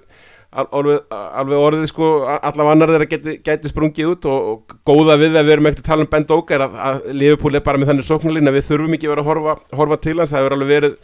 [0.52, 5.38] alveg, alveg orðið sko allavega annar þeirra geti, geti sprungið út og, og góða við
[5.40, 7.80] að við erum ekkert að tala um Ben Doga er að, að Liverpool er bara
[7.80, 10.34] með þannig sóknarlín að við þurfum ekki verið að horfa, horfa til hans.
[10.34, 10.98] Það hefur alveg verið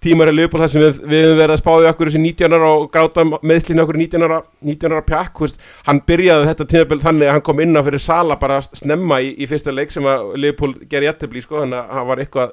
[0.00, 2.68] tímar í Liverpool þar sem við, við höfum verið að spáði okkur þessi 19 ára
[2.76, 4.38] og gáta meðslínu okkur 19 ára
[4.68, 8.04] 19 ára pjakk, veist, hann byrjaði þetta tímabil þannig að hann kom inn á fyrir
[8.04, 11.92] Sala bara snemma í, í fyrsta leik sem að Liverpool gerði jættibli sko, þannig að
[11.98, 12.50] hann var eitthvað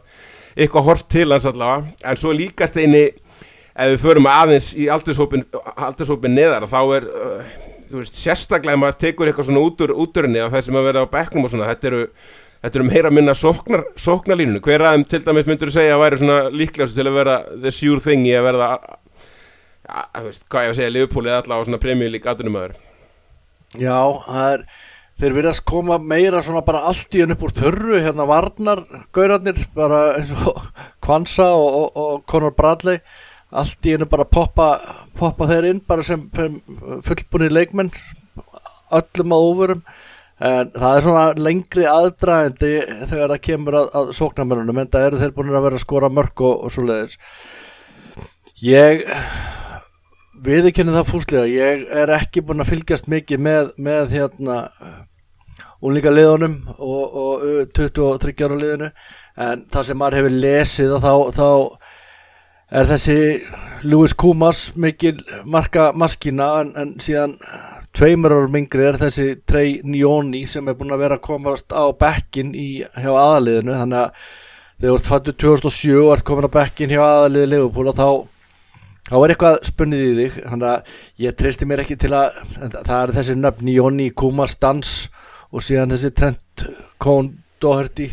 [0.57, 0.87] eitthvað
[3.77, 5.45] ef við förum aðeins í aldurshópin,
[6.33, 7.55] neðar þá er uh,
[7.91, 11.13] veist, sérstaklega maður tekur eitthvað svona út úr úturinni af það sem að vera á
[11.13, 12.01] bekknum og svona þetta eru,
[12.65, 16.21] þetta eru meira minna sóknar, sóknarlínunum, hver aðeim til dæmis myndur þú segja að væri
[16.23, 20.67] svona líklegast til að vera the sure thing í að verða ja, þú veist, hvað
[20.67, 22.77] ég að segja, Liverpool eða allavega svona premjölík aðdunumöður
[23.77, 24.67] Já, það er
[25.17, 28.83] þeir virðast koma meira svona bara allt í henn upp úr þörru hérna varnar
[29.15, 30.59] gaurarnir bara eins og
[31.03, 33.01] Kvansa og, og, og Conor Bradley
[33.51, 34.67] allt í hennu bara poppa
[35.17, 36.25] poppa þeir inn bara sem,
[37.07, 37.91] fullbúni leikmenn
[38.97, 39.83] öllum að óverum
[40.47, 42.73] en það er svona lengri aðdraðandi
[43.09, 46.11] þegar það kemur að, að sóknarmennunum en það eru þeir búin að vera að skora
[46.13, 47.17] mörg og, og svo leiðis
[48.61, 49.05] ég
[50.45, 54.59] viðurkenni það fúslega ég er ekki búin að fylgjast mikið með, með hérna
[55.85, 58.89] úlíka liðunum og, og uh, 23 ára liðinu.
[59.37, 61.47] En það sem maður hefur lesið þá, þá
[62.71, 63.17] er þessi
[63.87, 67.37] Louis Kumas mikil marka maskina en, en síðan
[67.95, 71.85] tveimur árum yngri er þessi Trey Njóni sem er búin að vera að komast á
[71.97, 74.25] bekkin í, hjá aðaliðinu þannig að
[74.77, 78.09] þegar þú fattur 2007 og ert komin á bekkin hjá aðaliði Liverpool og þá
[79.07, 80.37] þá er eitthvað spunnið í þig.
[80.51, 82.41] Þannig að ég treysti mér ekki til að
[82.75, 84.93] það er þessi nöfn Jóni Kumas Dans
[85.47, 86.65] og síðan þessi Trent
[86.99, 87.31] Cohn
[87.63, 88.11] Doherty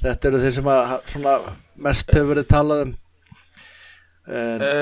[0.00, 1.36] þetta eru þeir sem að svona
[1.84, 2.96] mest hefur verið talað um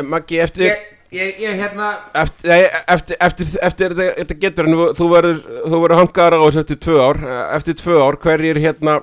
[0.06, 0.78] Maggi, eftir Ég,
[1.14, 2.50] ég, ég hérna Eftir,
[2.86, 7.20] eftir, eftir, eftir þetta, þetta getur en þú verður, hangar á þessu eftir tvö ár.
[7.54, 8.96] Eftir tvö ár, hverjir hérna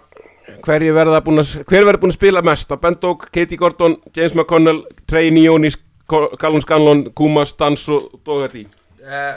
[0.64, 2.76] hverjir verða búin að hver verður búin að spila mest?
[2.82, 5.80] Ben Doak, Katie Gordon, James McConnell Trey Nionis,
[6.10, 8.66] Callum Scanlon Kumas, Dans og Doherty?
[9.04, 9.34] Uh,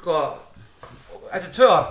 [0.00, 0.22] Sko
[1.26, 1.86] Þetta er tvö ár.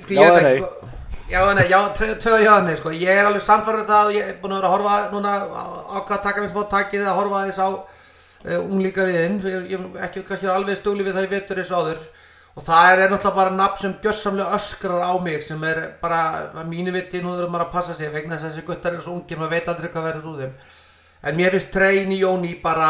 [0.00, 0.90] Sko, Já ég veit eða ekki, sko,
[1.30, 2.90] Já, nei, já, tvö nei, sko.
[2.90, 5.34] Ég er alveg sannfærður það og ég er búin að vera að horfa núna
[6.00, 10.08] ákvað að taka mér smá takið að horfa þess á uh, unglíkariðin ég, ég er
[10.08, 12.00] ekki kannski alveg stúli við það ég vetur þess áður.
[12.58, 16.18] Og það er náttúrulega bara nafn sem gjössamlega öskrar á mig sem er bara
[16.50, 19.04] að mínu viti nú þurfum maður að passa sig vegna þess að þessi guttar er
[19.04, 20.54] svo ungir maður veit aldrei hvað verður úr þeim.
[21.30, 22.88] En mér finnst Trein í Jóni bara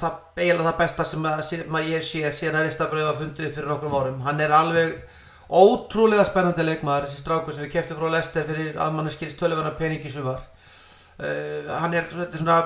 [0.00, 2.64] það, eiginlega það besta sem, að, sem að ég sé síðan
[5.44, 8.92] að var hann ótrúlega spennandi leikmaður þessi strákur sem við keftum frá Lester fyrir að
[8.96, 10.40] mann skilst tölvöna peningi sumar.
[11.18, 12.62] Uh, hann er svona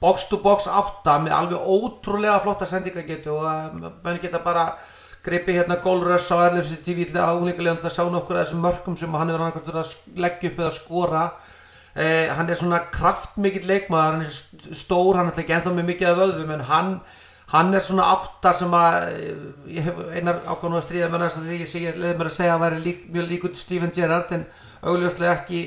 [0.00, 4.76] box to box átta með alveg ótrúlega flotta sendingagetu og uh, mann geta bara
[5.24, 8.64] greipi hérna gólröss á LFC TV til að úlingulega til að sjá nokkur af þessum
[8.64, 11.22] mörgum sem hann hefur annarkvæmt að leggja upp eða skora.
[11.94, 15.86] Eh, hann er svona kraftmikill leikmaður, hann er st- stór, hann er ekki ennþá með
[15.92, 16.90] mikið af vöðvum en hann,
[17.54, 19.42] hann er svona átta sem að eh,
[19.76, 22.54] ég hef einar ákvæmum að stríða með næst því ég, ég leiði mér að segja
[22.56, 24.46] að væri lík, mjög líkur Steven Gerrard en
[24.84, 25.60] augljóslega ekki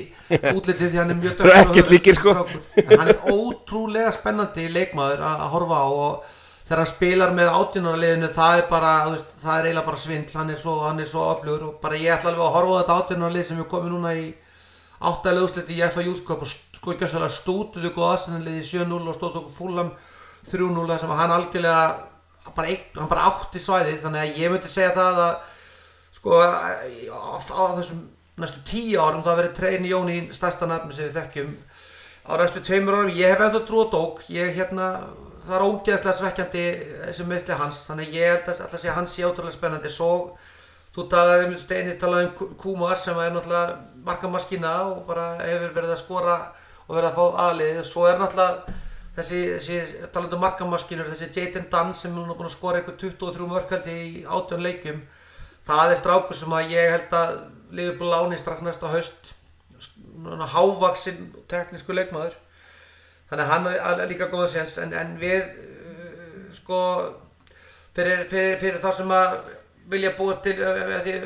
[0.52, 1.38] útlitið því hann er mjög
[1.94, 2.34] líkir, sko.
[2.84, 6.12] en hann er ótrúlega spennandi leikmaður að horfa á og
[6.68, 10.34] þegar hann spilar með átjánarliðinu það er bara, veist, það er eiginlega bara svindl.
[10.36, 12.78] Hann er svo, hann er svo öflugur og bara ég ætla alveg að horfa á
[12.82, 14.26] þetta átjánarlið sem við komum núna í
[15.08, 17.14] áttalega úrslit í FA Youth Cup og sko ekki að
[20.44, 22.08] svolítið stútuðu góð aðsennanliði 7-0 og stótt okkur fúlam 3-0 þar sem hann algjörlega
[22.54, 25.34] bara, einn, hann bara átti svæðið þannig að ég myndi segja það að
[26.18, 28.04] sko á, þessum
[28.38, 31.54] næstu tíu árum þá verið treyn Jóni stærsta nafni sem við þekkjum.
[32.28, 34.88] Á næstu tveimur árum, ég hef ennþá trú á dók ég hérna,
[35.46, 36.64] það er ógeðslega svekkjandi
[37.08, 39.92] þessi meðsli hans, þannig að ég held að alltaf sé að hans sé ótrúlega spennandi.
[39.92, 40.10] Svo
[40.94, 45.94] þú talar um Steini talaði um Kumas sem er náttúrulega markamaskina og bara hefur verið
[45.94, 46.36] að skora
[46.86, 47.80] og verið að fá aðlið.
[47.88, 48.76] Svo er náttúrulega
[49.18, 53.48] þessi, þessi talandi um markamaskinur, þessi Jayden Dunn sem er búin að skora eitthvað 23
[53.50, 55.00] mörkaldi í 18 leikjum.
[55.68, 57.32] Það er strákur sem að ég held að
[57.76, 59.32] Liverpool láni strax næsta haust.
[60.54, 62.36] Hávaksinn teknísku leikmaður.
[63.28, 64.78] Þannig að hann er líka góða séns.
[64.82, 66.80] En, en við uh, sko
[67.96, 69.36] fyrir, fyrir, fyrir þá sem að
[69.92, 71.18] vilja búa til uh, því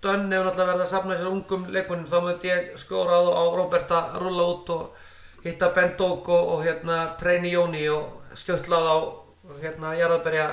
[0.00, 3.90] Dönn hefur náttúrulega verið að safna sér ungum leikmennum þá myndi ég skóra á, Robert
[3.92, 4.99] að rulla út og
[5.44, 8.96] hitta Ben Dog og, og hérna treyni Jóni og skjötla á
[9.62, 10.48] hérna jarðarberja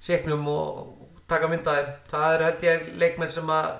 [0.00, 3.72] siknum og taka myndaði það eru held ég leikmenn sem að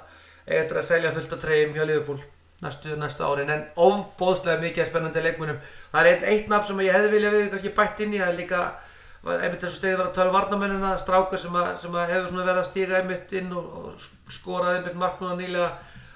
[0.46, 2.24] eftir að selja fullt af treyjum hjá Liverpool
[2.62, 3.50] næstu, næstu árin.
[3.50, 5.61] En ofbóðslega mikið spennandi leikmennum
[5.92, 8.20] það er eitt, eitt nafn sem ég hefði viljað við kannski bætt inn í.
[8.22, 8.64] Það er líka
[9.26, 12.61] einmitt og stegið var að tala um varnamennina strákur sem, að, sem að hefur verið
[12.62, 15.70] að stíga einmitt inn og, og skoraði einmitt marknuna nýlega.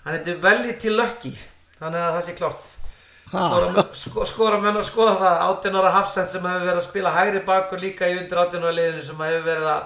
[0.05, 1.35] Hann heitir velli til lökki
[1.81, 2.80] þannig að það sé klárt
[3.31, 5.43] skora, menn- sko, að skoða það.
[5.47, 8.73] 18 ára Hafsend sem hefur verið að spila hægri bakur líka í undir 18 ára
[8.75, 9.83] liðinu sem hefur verið að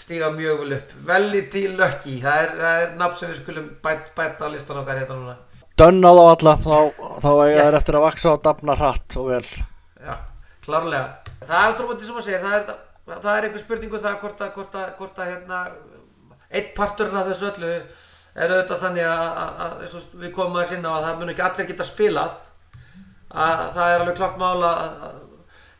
[0.00, 0.94] stíga mjög vel upp.
[1.10, 5.00] Velli til lökki það er, er nafn sem við skulum bæt, bæta á listan okkar
[5.02, 5.36] hérna núna.
[5.76, 6.76] Dönn á þá alla, þá,
[7.20, 9.44] þá eiga þær eftir að vaksa og dafna hratt og vel.
[10.00, 10.14] Já,
[10.64, 11.06] klárlega.
[11.44, 12.74] Það er strómandi sem að segja, það er,
[13.12, 15.60] það er einhver spurningu það hvort að, hvort að, hvort að hérna,
[16.48, 19.26] einn parturinn af þessu öllu er auðvitað þannig að,
[19.66, 22.40] að, og við komum að sinna að það mun ekki allir geta spilað
[23.44, 25.22] að það er alveg klart mála að, að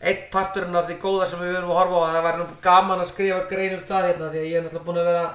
[0.07, 3.03] einn parturinn af því góða sem við erum að horfa á það væri nú gaman
[3.03, 5.27] að skrifa grein um það hérna því að ég er náttúrulega búin að vera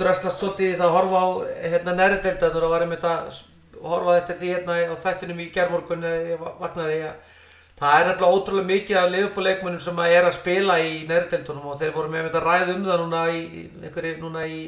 [0.00, 1.28] dröslast svolítið í það að horfa á
[1.74, 3.42] hérna næri deildarnir og var einmitt að
[3.80, 6.98] horfa þetta því hérna á þættinum í gerðmorgun eða ég vaknaði.
[7.10, 7.36] Að
[7.80, 11.70] það er nefnilega ótrúlega mikið af leifbúleikmunum sem að er að spila í næri deildunum
[11.70, 13.40] og þeir voru með að ræða um það núna í,
[13.86, 14.60] einhverju núna í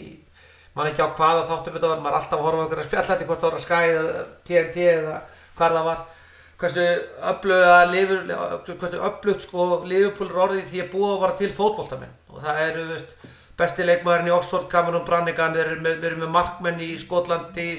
[0.73, 3.43] mann ekki á hvaða þáttum þetta var, maður alltaf að horfa á einhverja spjallætti hvort
[3.43, 5.17] það var að Sky eða TNT eða
[5.59, 6.01] hvað það var
[6.63, 6.85] hversu
[9.09, 12.13] öflugt sko Liverpool er orðið því að búa að vara til fótboltamenn.
[12.31, 13.17] Og það eru veist,
[13.59, 17.75] besti leikmaðurinn í Oxford, Cameron Brannigan þeir eru með, með markmenn í Skotlandi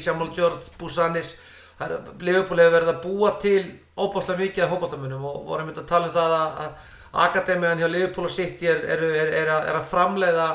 [0.80, 1.36] Busanis.
[1.80, 3.64] Það er, Liverpool hefur verið að búa til
[3.98, 6.92] óbáslega mikið af fótboltamennum og vorum myndið að tala um það að, að
[7.24, 10.48] Akademiðan hjá Liverpool og City er, er, er, er, að, framleiða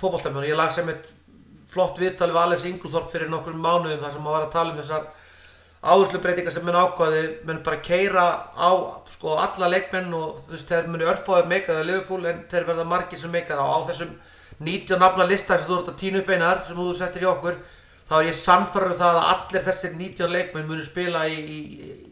[0.00, 1.10] fótboltamenn og ég las sem eitt
[1.72, 4.80] flott viðtal við Alex Ingulþorp fyrir nokkrum mánuðum þar sem maður var að tala um
[4.82, 5.06] þessar
[5.84, 8.24] áherslu breytingar sem menn ákvaði menn bara keira
[8.56, 8.70] á
[9.12, 12.86] sko alla leikmenn og þú veist þeir muni örfáði meikaði að Liverpool en þeir verða
[12.88, 14.14] margir sem meikaði á þessum
[14.64, 17.58] 19 nafna lista sem þú ert að tína upp einar sem þú settir í okkur
[18.08, 21.58] þá er ég sannfærður það að allir þessir 19 leikmenn muni spila í, í,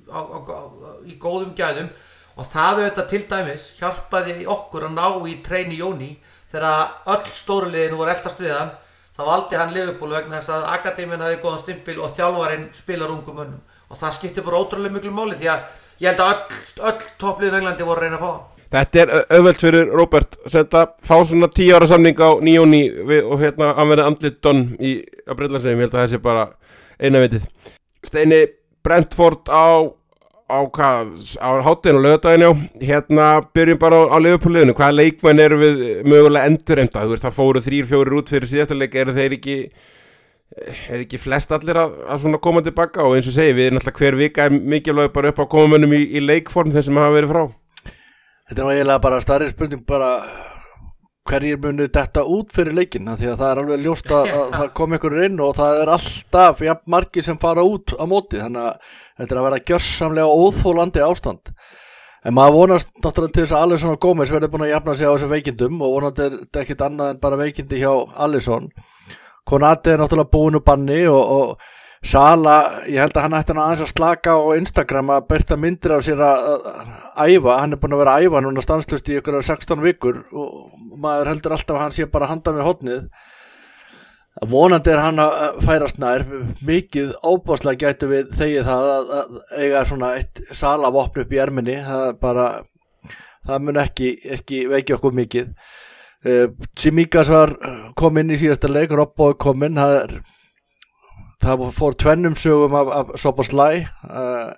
[0.09, 0.61] á, á, á,
[1.05, 1.91] í góðum gæðum.
[2.33, 6.14] Og það auðvitað til dæmis hjálpaði okkur að ná í treyni Jóni
[6.53, 8.73] þegar öll stórulegin voru eldast við hann
[9.17, 13.37] þá valdi hann Liverpool vegna þess að Akademíun hafði góðan stimpil og þjálfarinn spilar ungum
[13.37, 13.61] mönnum.
[13.93, 15.61] Og það skipti bara ótrúlega miklu máli því að
[16.01, 19.27] ég held að öll, öll toppliðin Englandi voru að reyna að fá Þetta er au-
[19.37, 22.79] auðvelt fyrir Robert að senda, fá svona 10 ára samning á nýjóni
[23.21, 24.93] og hérna hann verið andlit Don í
[25.29, 26.47] á Breitlandsegum, ég held að það sé bara
[26.97, 27.45] eina vitið.
[28.09, 28.39] Steini
[28.83, 29.93] Brentford á
[30.53, 32.53] á hvað, á hátinn og lögadaginn já,
[32.91, 37.39] hérna byrjum bara á, á Liverpool-liðinu, hvaða leikmenn eru við mögulega endurenda, þú veist það
[37.39, 39.57] fóru þrýr, fjórir út fyrir síðasta leik, eru þeir ekki
[40.93, 43.81] er ekki flest allir að, að svona koma tilbaka og eins og segi, við erum
[43.81, 47.33] alltaf hver vika mikilvæg bara upp á komamönnum í, í leikform þess sem hafa verið
[47.33, 47.43] frá.
[48.51, 50.11] Þetta nú eiginlega bara starri spurning bara
[51.33, 54.57] hverjir munu detta út fyrir leikin af því að það er alveg ljóst að, að
[54.57, 58.41] það kom ykkur inn og það er alltaf jafn margir sem fara út á móti
[58.43, 61.53] þannig að þetta er að vera gjörsamlega óþólandi ástand.
[62.22, 65.09] En maður vonast náttúrulega til þess að Alisson og Gómez verður búin að jafna sig
[65.09, 67.93] á þessum veikindum og vonandi er þetta ekkit annað en bara veikindi hjá
[68.26, 68.68] Alisson.
[69.49, 72.57] Konati er náttúrulega búin úr banni og, og Sala,
[72.91, 76.03] ég held að hann ætti hann aðeins að slaka á Instagram að byrta myndir af
[76.03, 76.65] sér að,
[77.15, 80.73] æfa, hann er búin að vera að æfa núna stanslust í ykkur 16 vikur og
[80.99, 83.05] maður heldur alltaf að hann sé bara að handa með hodnið
[84.49, 86.25] vonandi er hann að færast nær.
[86.65, 91.41] Mikið óbáslega gætu við þegið það að, að eiga svona eitt Sala vopn upp í
[91.43, 91.79] erminni.
[91.87, 92.49] Það bara,
[93.47, 95.55] það mun ekki, ekki veiki okkur mikið.
[96.23, 96.47] Uh,
[96.79, 97.57] Tsimikas var
[97.99, 100.17] kominn í síðasta leik, Robbo er kominn það er
[101.43, 103.68] það fór tvennum sögum af, af Soposlæ
[104.09, 104.53] uh,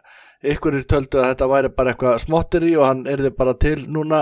[0.44, 3.54] ykkur er töldu að þetta væri bara eitthvað smottir í og hann er þið bara
[3.60, 4.20] til núna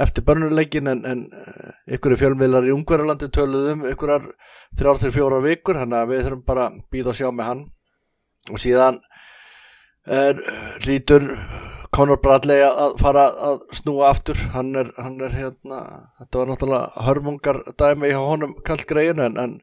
[0.00, 1.22] eftir börnuleikin en, en
[1.88, 4.26] ykkur er fjölmiðlar í Ungverðarlandi töluðum ykkur er
[4.78, 7.62] þrjár til fjóra vikur hann að við þurfum bara býða og sjá með hann.
[8.52, 9.00] Og síðan
[10.04, 10.40] er
[10.84, 11.30] lítur
[11.94, 14.38] Conor Bradley að fara að snúa aftur.
[14.52, 15.82] Hann er, hann er hérna
[16.20, 19.60] þetta var náttúrulega hörmungar dæmi hjá honum kallt greiðin en, en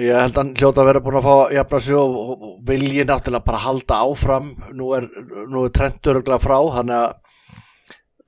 [0.00, 3.46] ég held að hljóta að vera búin að fá að jafna sig og, vilji náttúrulega
[3.48, 4.46] bara halda áfram.
[4.76, 5.08] Nú er,
[5.50, 7.12] nú er trendur frá þannig að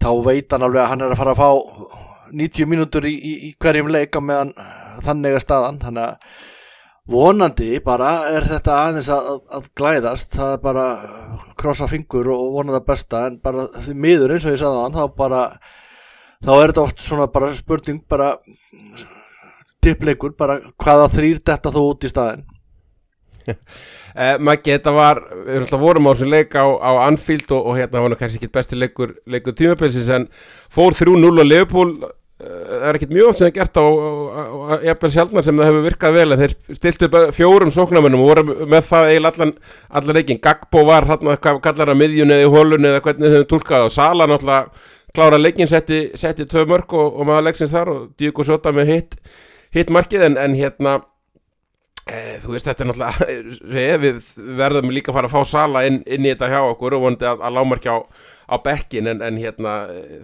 [0.05, 1.51] þá veit hann alveg að hann er að fara að fá
[2.37, 4.53] 90 mínútur í, í, í hverjum leika meðan
[5.07, 5.81] þannig er staðan.
[5.81, 6.45] Þannig að
[7.17, 10.37] vonandi bara er þetta aðeins að, að, að glæðast.
[10.37, 10.87] Það er bara
[11.57, 15.05] krossa fingur og vona það besta en bara miður eins og ég sagði hann þá
[15.17, 15.43] bara
[16.45, 18.35] þá er þetta oft svona bara spurning bara
[19.87, 22.45] tippleikur, bara hvaða þrýr þetta þú út í staðin
[24.19, 27.73] eh, Maggi, þetta var við erum alltaf vorum á þessum leik á, á Anfield og,
[27.73, 30.31] og hérna var hann kannski ekki besti leikur leikur tímapilsins en
[30.73, 33.87] fór 3-0 og Leopold það er ekkert mjög oft sem það er gert á,
[34.85, 39.09] jafnveg sjálfnar sem það hefur virkað vel þeir stiltu fjórum sóknarmennum og voru með það
[39.13, 43.39] eiginlega allan, leikin Gagbo var hann að kallar að miðjun eða í hólun eða hvernig
[43.39, 47.73] þau tólkaði og Sala náttúrulega klára leikin setti, setti tvö mörg og, og maður leiksins
[47.73, 49.17] þar og Díko Sota með hitt
[49.75, 50.95] hitt markið en, en hérna
[52.07, 54.23] e, þú veist þetta er náttúrulega við
[54.63, 57.31] verðum líka að fara að fá Sala inn, inn í þetta hjá okkur og vonandi
[57.33, 57.99] að, að lámarkja á
[58.47, 59.73] á bekkin en, en hérna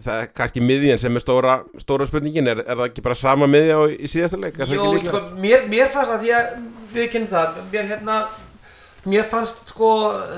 [0.03, 3.49] það er kannski miðjan sem er stóra, stóra spurningin, er, er það ekki bara sama
[3.51, 4.61] miðja á, í síðasta leik?
[4.71, 6.55] Jó, sko, mér, mér fannst að því að
[6.95, 8.21] við kynum það, mér hérna
[9.11, 9.91] mér fannst sko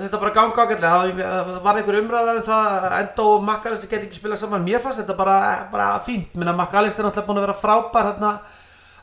[0.07, 4.21] þetta bara ganga ágætlega, það var einhver umræðað um það enda og Makkalis get ekki
[4.23, 5.39] spila saman, mér fannst þetta bara,
[5.73, 8.33] bara fínt, minna Makkalis er náttúrulega búin að vera frábær hérna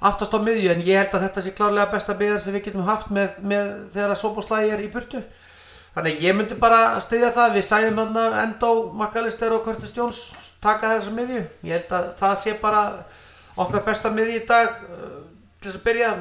[0.10, 2.88] aftast á miðju en ég held að þetta sé klárlega besta miðjan sem við getum
[2.88, 5.22] haft með, með þegar að Soboslægi er í burtu
[5.92, 10.22] Þannig ég myndi bara styðja það, við sæjum hérna Endo, McAllister og Curtis Jones
[10.64, 11.42] taka þessa miðju.
[11.68, 12.84] Ég held að það sé bara
[13.60, 15.10] okkar besta miðju í dag uh,
[15.60, 16.12] til þess að byrja.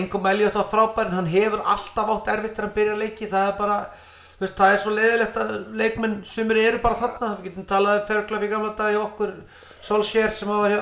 [0.00, 3.30] Engum Elliot var frábær en hann hefur alltaf átt erfitt til að byrja að leiki.
[3.30, 3.76] Það er bara,
[4.40, 7.32] veist, það er svo leiðilegt að leikmenn sumir eru bara þarna.
[7.36, 9.36] Við getum talað um Ferglaf í gamla dag í okkur.
[9.80, 10.72] Solskjær sem var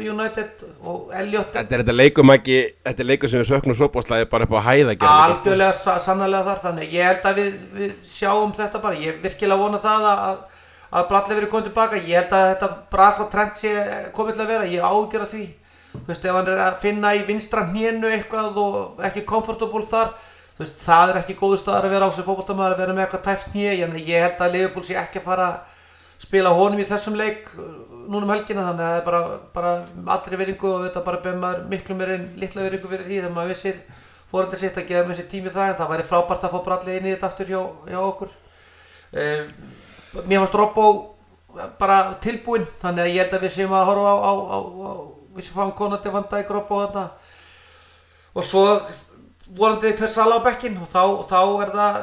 [0.00, 2.56] United og Elliot Þetta er þetta leikum ekki,
[2.86, 6.62] þetta er leikum sem við söknum svo bóðslæði bara upp á hæða Algjörlega sannlega þar
[6.62, 9.00] þannig ég held að við, við sjáum þetta bara.
[9.04, 10.40] Ég virkilega vona það að,
[10.88, 13.74] að Bradley verið komið tilbaka, ég held að þetta Bras og Trent sé
[14.16, 14.70] komið til að vera.
[14.72, 15.44] Ég ágjör að því,
[15.92, 20.16] þú veist ef hann er að finna í vinstra hnénu eitthvað og ekki komfortabúl þar
[20.56, 23.06] þú veist það er ekki góðu staðar að vera á sig fókbóltamæður að vera með
[23.06, 25.46] eitthvað tæft hné, ég held að Liverpool sé ekki að fara
[26.22, 27.48] spila honum í þessum leik
[28.08, 29.20] núna um helgina þannig að það er bara,
[29.54, 29.72] bara
[30.14, 33.34] allri veringu og þetta bara beð maður miklu meir en litla veringu fyrir því þegar
[33.36, 33.78] maður vissir
[34.32, 36.96] fóröldir sitt að gefa með sér tími það en það væri frábært að fá bralli
[36.96, 38.34] inn í þetta aftur hjá, hjá okkur.
[39.12, 39.42] Eh,
[40.24, 40.86] mér fannst Robbo
[41.80, 44.92] bara tilbúinn þannig að ég held að við séum að horfa á, á, á, á
[45.36, 47.04] við séum að fá konandi vandæk Robbo þarna.
[48.32, 48.64] Og svo
[49.52, 52.00] vorandi fyrir Sala á bekkin og þá, þá er það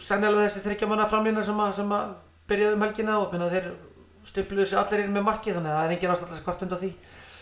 [0.00, 2.12] sennilega þessi þryggjamanna framlýna sem að, sem að
[2.48, 3.68] byrjaði um helgina og þeir
[4.28, 6.92] stimpluðu sér allir inn með marki þannig að það er engin ástæðilega hvort undan því.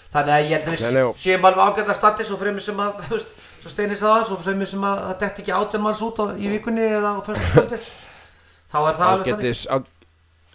[0.08, 3.14] Þannig að ég held að við séum alveg ágæðlega standi svo fremið sem að, þú
[3.18, 6.26] veist, svo steinist það svo fremið sem að það detti ekki átjón manns út á,
[6.32, 7.86] í vikunni eða á fyrstu sköldir
[8.72, 9.94] þá er það alveg þannig.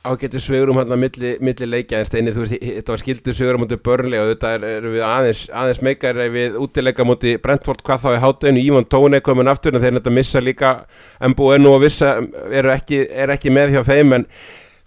[0.04, 3.80] Ágættu svegurum hérna milli, milli leikja en steinni, þú veist, þetta var skildu svegurum mútið
[3.86, 8.10] börnlega og þetta er, er við aðeins aðeins meikar við útileika mútið Brentford hvað þá
[8.10, 10.74] er hátteginu, Ívan Tóne komin aftur en þeir þetta missa líka
[11.24, 12.18] MBN og vissa
[12.52, 14.28] eru ekki, er ekki með hjá þeim en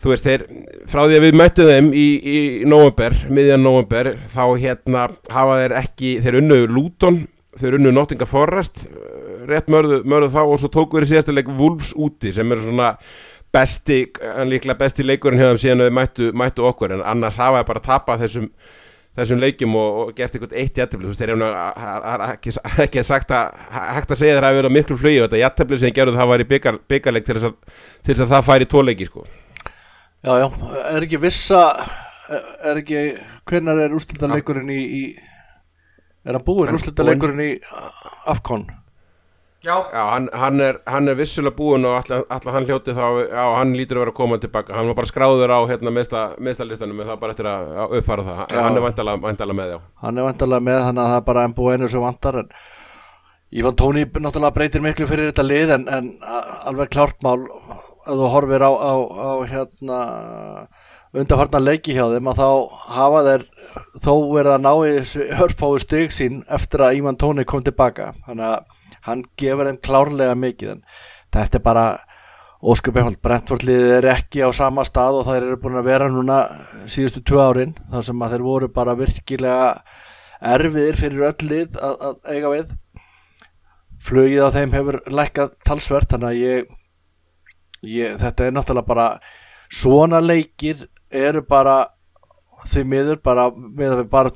[0.07, 0.42] þú veist, þeir,
[0.86, 2.40] frá því að við möttum þeim í, í
[2.70, 7.16] november, miðjan november þá hérna hafa þeir ekki, þeir unnuður Lúton
[7.59, 11.34] þeir unnu Nottingham Forest uh, rétt mörðu, mörðu þá og svo tóku þeir í síðasta
[11.34, 12.92] leik Wolves úti sem er svona
[13.57, 14.02] besti,
[14.36, 17.62] en líklega besti leikurinn hjá þeim síðan að þeir mættu, mættu okkur en annars hafa
[17.62, 18.50] þeir bara tapað þessum
[19.16, 22.24] þessum leikjum og, og gert eitthvað eitt jættefli þú veist, þeir eru að- að- að-
[22.34, 22.52] ekki,
[22.84, 23.54] ekki sagt að
[23.96, 26.30] hægt að segja þeir verið á miklu flugi og þetta jættefli sem þeir gerðu það
[26.34, 29.24] var í byggar, byggarleik til þess, að, til þess að það færi tvo leiki sko.
[30.27, 30.47] Já, já,
[30.91, 31.61] er ekki vissa
[32.66, 33.03] er ekki,
[33.47, 35.03] hvenær er úrslitaleikurinn í, í
[36.27, 36.66] er hann búinn?
[36.66, 37.53] Hann úrslitaleikurinn í
[38.27, 38.64] Afkon?
[39.62, 43.45] Já, Já, hann, hann, er, hann er vissulega búinn og alltaf hann hljóti þá, já,
[43.57, 47.09] hann lítur að vera að koma tilbaka, hann var bara skráður á hérna meðstalistanum en
[47.09, 48.61] það er bara eftir að uppfara það, Já.
[48.66, 49.81] hann er væntalega með, já.
[50.03, 52.51] Hann er vantarlega með hann að það er bara en búið einu sem vantar en
[53.57, 56.09] Ívan Tóni náttúrulega breytir miklu fyrir þetta lið en, en
[56.66, 57.47] alveg klárt mál
[58.07, 60.00] að þú horfir á, á, á hérna
[61.16, 62.48] undarfarnar leiki hjá þeim að þá
[62.96, 63.44] hafa þeir
[64.04, 68.12] þó verið að ná í hörfáu stygg sín eftir að Ívan Tóni kom tilbaka.
[68.26, 68.74] Þannig að
[69.07, 70.84] hann gefur þeim klárlega mikið en
[71.34, 71.86] þetta er bara
[72.66, 76.38] ósköp einfald, Brentford-liðið er ekki á sama stað og þær eru búin að vera núna
[76.90, 79.68] síðustu tvö árin þar sem að þeir voru bara virkilega
[80.57, 82.74] erfiðir fyrir öll lið að, að eiga við.
[84.07, 86.74] Flugið á þeim hefur lækkað talsvert þannig að ég,
[87.83, 89.09] ég þetta er náttúrulega bara
[89.72, 91.79] svona leikir eru bara
[92.66, 94.33] því miður bara með að við bara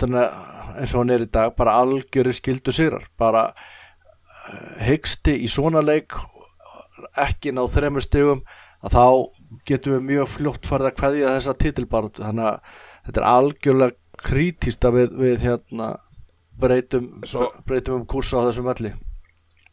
[0.78, 3.06] eins og hann er í dag bara algjöru skildu sigrar.
[3.18, 6.14] Bara eh, hyggsti í svona leik
[7.18, 8.44] ekki ná þremur stigum
[8.84, 9.04] að þá
[9.68, 14.84] getum við mjög fljótt farið að kveðja þessa titilbaratu þannig að þetta er algjörlega krítist
[14.84, 15.90] að við, við hérna
[16.60, 17.06] breytum,
[17.66, 18.92] breytum um kursa á þessum velli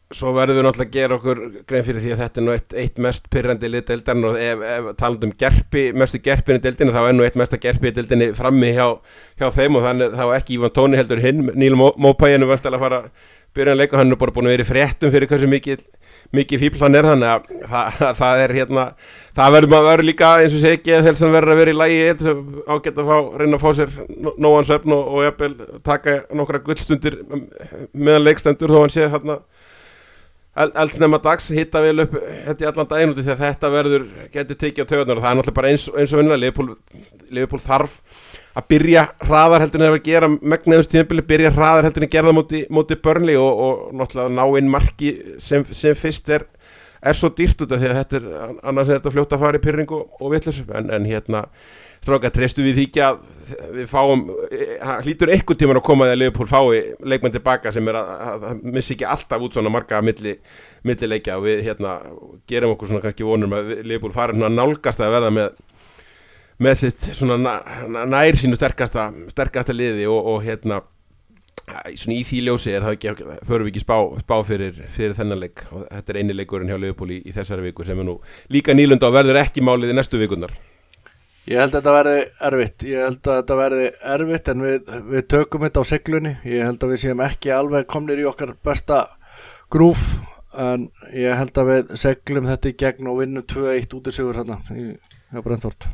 [0.08, 2.74] Svo verðum við náttúrulega að gera okkur grein fyrir því að þetta er nú eitt,
[2.80, 7.00] eitt mest pyrrandi lið deildarinn og ef, ef talandum gerpi, mestu gerpin í deildinni þá
[7.10, 8.86] er nú eitt mesta gerpi í deildinni frammi hjá,
[9.36, 13.02] hjá þeim og þannig þá ekki Ívan Tóni heldur hinn, Níl Mópæginu vantilega að fara
[13.02, 15.84] að byrja að leika, hann er bara búin að vera í fréttum fyrir hversu mikið,
[16.36, 18.84] mikið fíbl hann er þannig að það, það er hérna,
[19.36, 21.74] það verður maður verður líka eins og sé ekki að þeir sem verður að vera
[21.74, 22.00] í lægi
[22.68, 25.54] ágætt að fá, reyna að fá sér nó- nógan svefn og, og jafnvel
[25.88, 27.18] taka nokkra gullstundir
[27.92, 29.40] meðan leikstendur þó hann sé hérna
[30.58, 34.04] eldnema dags hitta vel upp þetta í allan daginn út í því að þetta verður
[34.34, 36.74] getur tekið á töðunar og það er náttúrulega bara eins, eins og Liverpool,
[37.30, 38.00] Liverpool þarf
[38.58, 42.30] að byrja hraðar heldur en að gera megniðust tímabili, byrja hraðar heldur en að gera
[42.30, 46.46] það móti, móti börnli og, og náttúrulega ná inn marki sem, sem fyrst er,
[46.98, 49.60] er svo dýrt út af því að þetta er annars er þetta fljótt að fara
[49.60, 51.44] í pyrring og, og vitlis en, en hérna
[52.02, 53.20] stráka, treystu við því ekki að
[53.78, 56.82] við fáum, það hlýtur einhvern tíman að koma því að Liverpool fái
[57.12, 60.34] leikmenn tilbaka sem er að, að, að missi ekki alltaf út svona marga milli,
[60.88, 61.96] milli leikja og við hérna
[62.50, 65.64] gerum okkur svona kannski vonum að Liverpool fara svona nálgast að verða með
[66.58, 70.80] með sitt svona na- na- nær sínu sterkasta, sterkasta liði og, og hérna
[71.94, 75.38] svona í því ljósi er það ekki, förum við ekki spá, spá fyrir, fyrir þennan
[75.42, 75.62] leik.
[75.70, 78.16] Og þetta er eini leikurinn hjá Liverpool í, í þessari viku sem er nú
[78.50, 80.54] líka nýlunda og verður ekki málið í næstu vikunar
[81.48, 83.84] Ég held að þetta verði erfitt, ég held að þetta verði
[84.14, 87.86] erfitt en við, við tökum þetta á seglunni, ég held að við séum ekki alveg
[87.88, 88.98] komnir í okkar besta
[89.72, 90.10] grúf
[90.60, 94.36] en ég held að við seglum þetta í gegn og vinnum 2-1 út í sigur
[94.36, 94.84] hérna í
[95.44, 95.88] Brentford.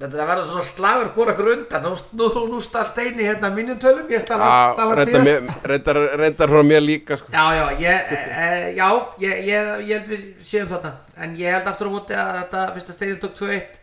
[0.00, 1.90] þetta verður svona slagur hvort ekkur undan.
[1.90, 1.92] Nú,
[2.22, 4.06] nú, nú stað steini hérna mínum tölum.
[4.08, 5.50] Ég stað Já, hans reyndar, síðast.
[5.50, 7.34] mér, reyndar, reyndar frá mér líka sko.
[7.34, 8.88] Já, já, ég, e, já,
[9.26, 12.64] ég, ég, ég held við séum þetta En ég held aftur á móti að þetta,
[12.78, 13.80] fyrst að steinin tók 2-1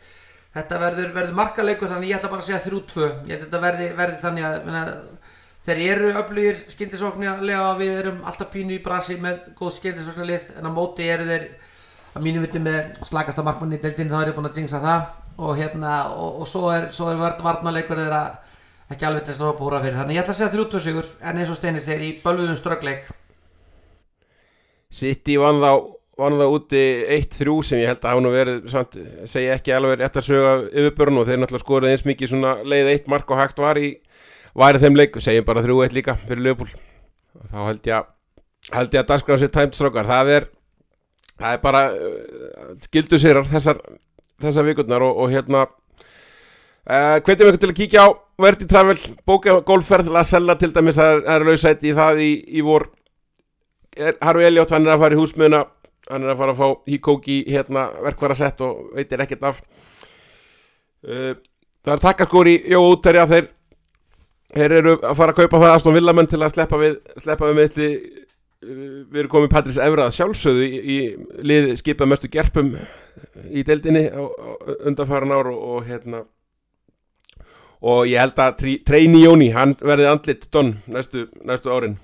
[0.56, 3.64] Þetta verður, verður markaleikur þannig ég ætla bara að segja 3-2 Ég held að þetta
[3.66, 4.84] verði, verði þannig að minna,
[5.68, 10.70] Þeir eru öflugir skyndisóknarlega og við erum alltaf pínu í brasi með góð skyndisóknarlið En
[10.70, 11.50] á móti eru þeir
[12.18, 15.10] að mínu viti með slagasta markmann í deildin þá er ég búin að jinxa það.
[15.38, 18.24] Og hérna og, og svo er, svo er vörn varnarleikur þeirra
[18.88, 20.00] ekki alveg til þess að hópa húra fyrir.
[20.00, 23.12] Þannig ég ætla að segja 3-2 sigur en eins og Steini segir í bölvuðum ströggleik.
[24.98, 25.72] City vann þá
[26.18, 26.84] vann það úti
[27.18, 28.98] 1-3 sem ég held að hafa nú verið samt,
[29.30, 32.92] segja ekki alveg rétt að söga yfirbörn og þeir náttúrulega skoraði eins mikið svona leið
[32.94, 33.94] eitt mark og hægt var í
[34.58, 36.74] væri þeim leik, segjum bara 3-1 líka fyrir Leopold
[37.52, 38.14] þá held ég að
[38.74, 40.48] held ég að dagskráða sér tæmt strókar það er,
[41.38, 43.82] það er bara uh, skildu sér þessar
[44.42, 49.56] þessar vikurnar og, og hérna uh, hvetjum ykkur til að kíkja á Verdi Travel, bóka
[49.66, 52.84] golfferð La Sella til dæmis, það er, er lausæti í það í, í vor.
[53.98, 55.64] Harfi Elliot, hann er að fara í húsmiðuna
[56.12, 59.62] hann er að fara að fá híkóki hérna verkvarasett og veitir ekkert af.
[61.08, 61.34] Uh,
[61.86, 63.50] það er takkaskóri Jó Úterja þeir
[64.56, 67.60] þeir eru að fara að kaupa það Aston Villamenn til að sleppa við sleppa við
[67.60, 68.72] meðsli uh,
[69.12, 70.98] við erum komið Patrís Evrað sjálfsögðu í, í
[71.46, 72.74] lið skipað mestu gerpum
[73.52, 74.08] í deildinni
[74.88, 76.24] undanfaran ár og, og hérna.
[77.78, 82.00] Og ég held að Tre- Treyni Jóni, hann verði andlit Don næstu, næstu árin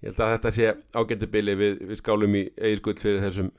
[0.00, 3.50] Ég held að þetta sé ágættu bili við, við skálum í Egil Gull fyrir þessum,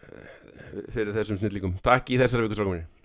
[0.96, 1.76] fyrir þessum snillíkum.
[1.86, 3.01] Takk í þessari viku strákum minni.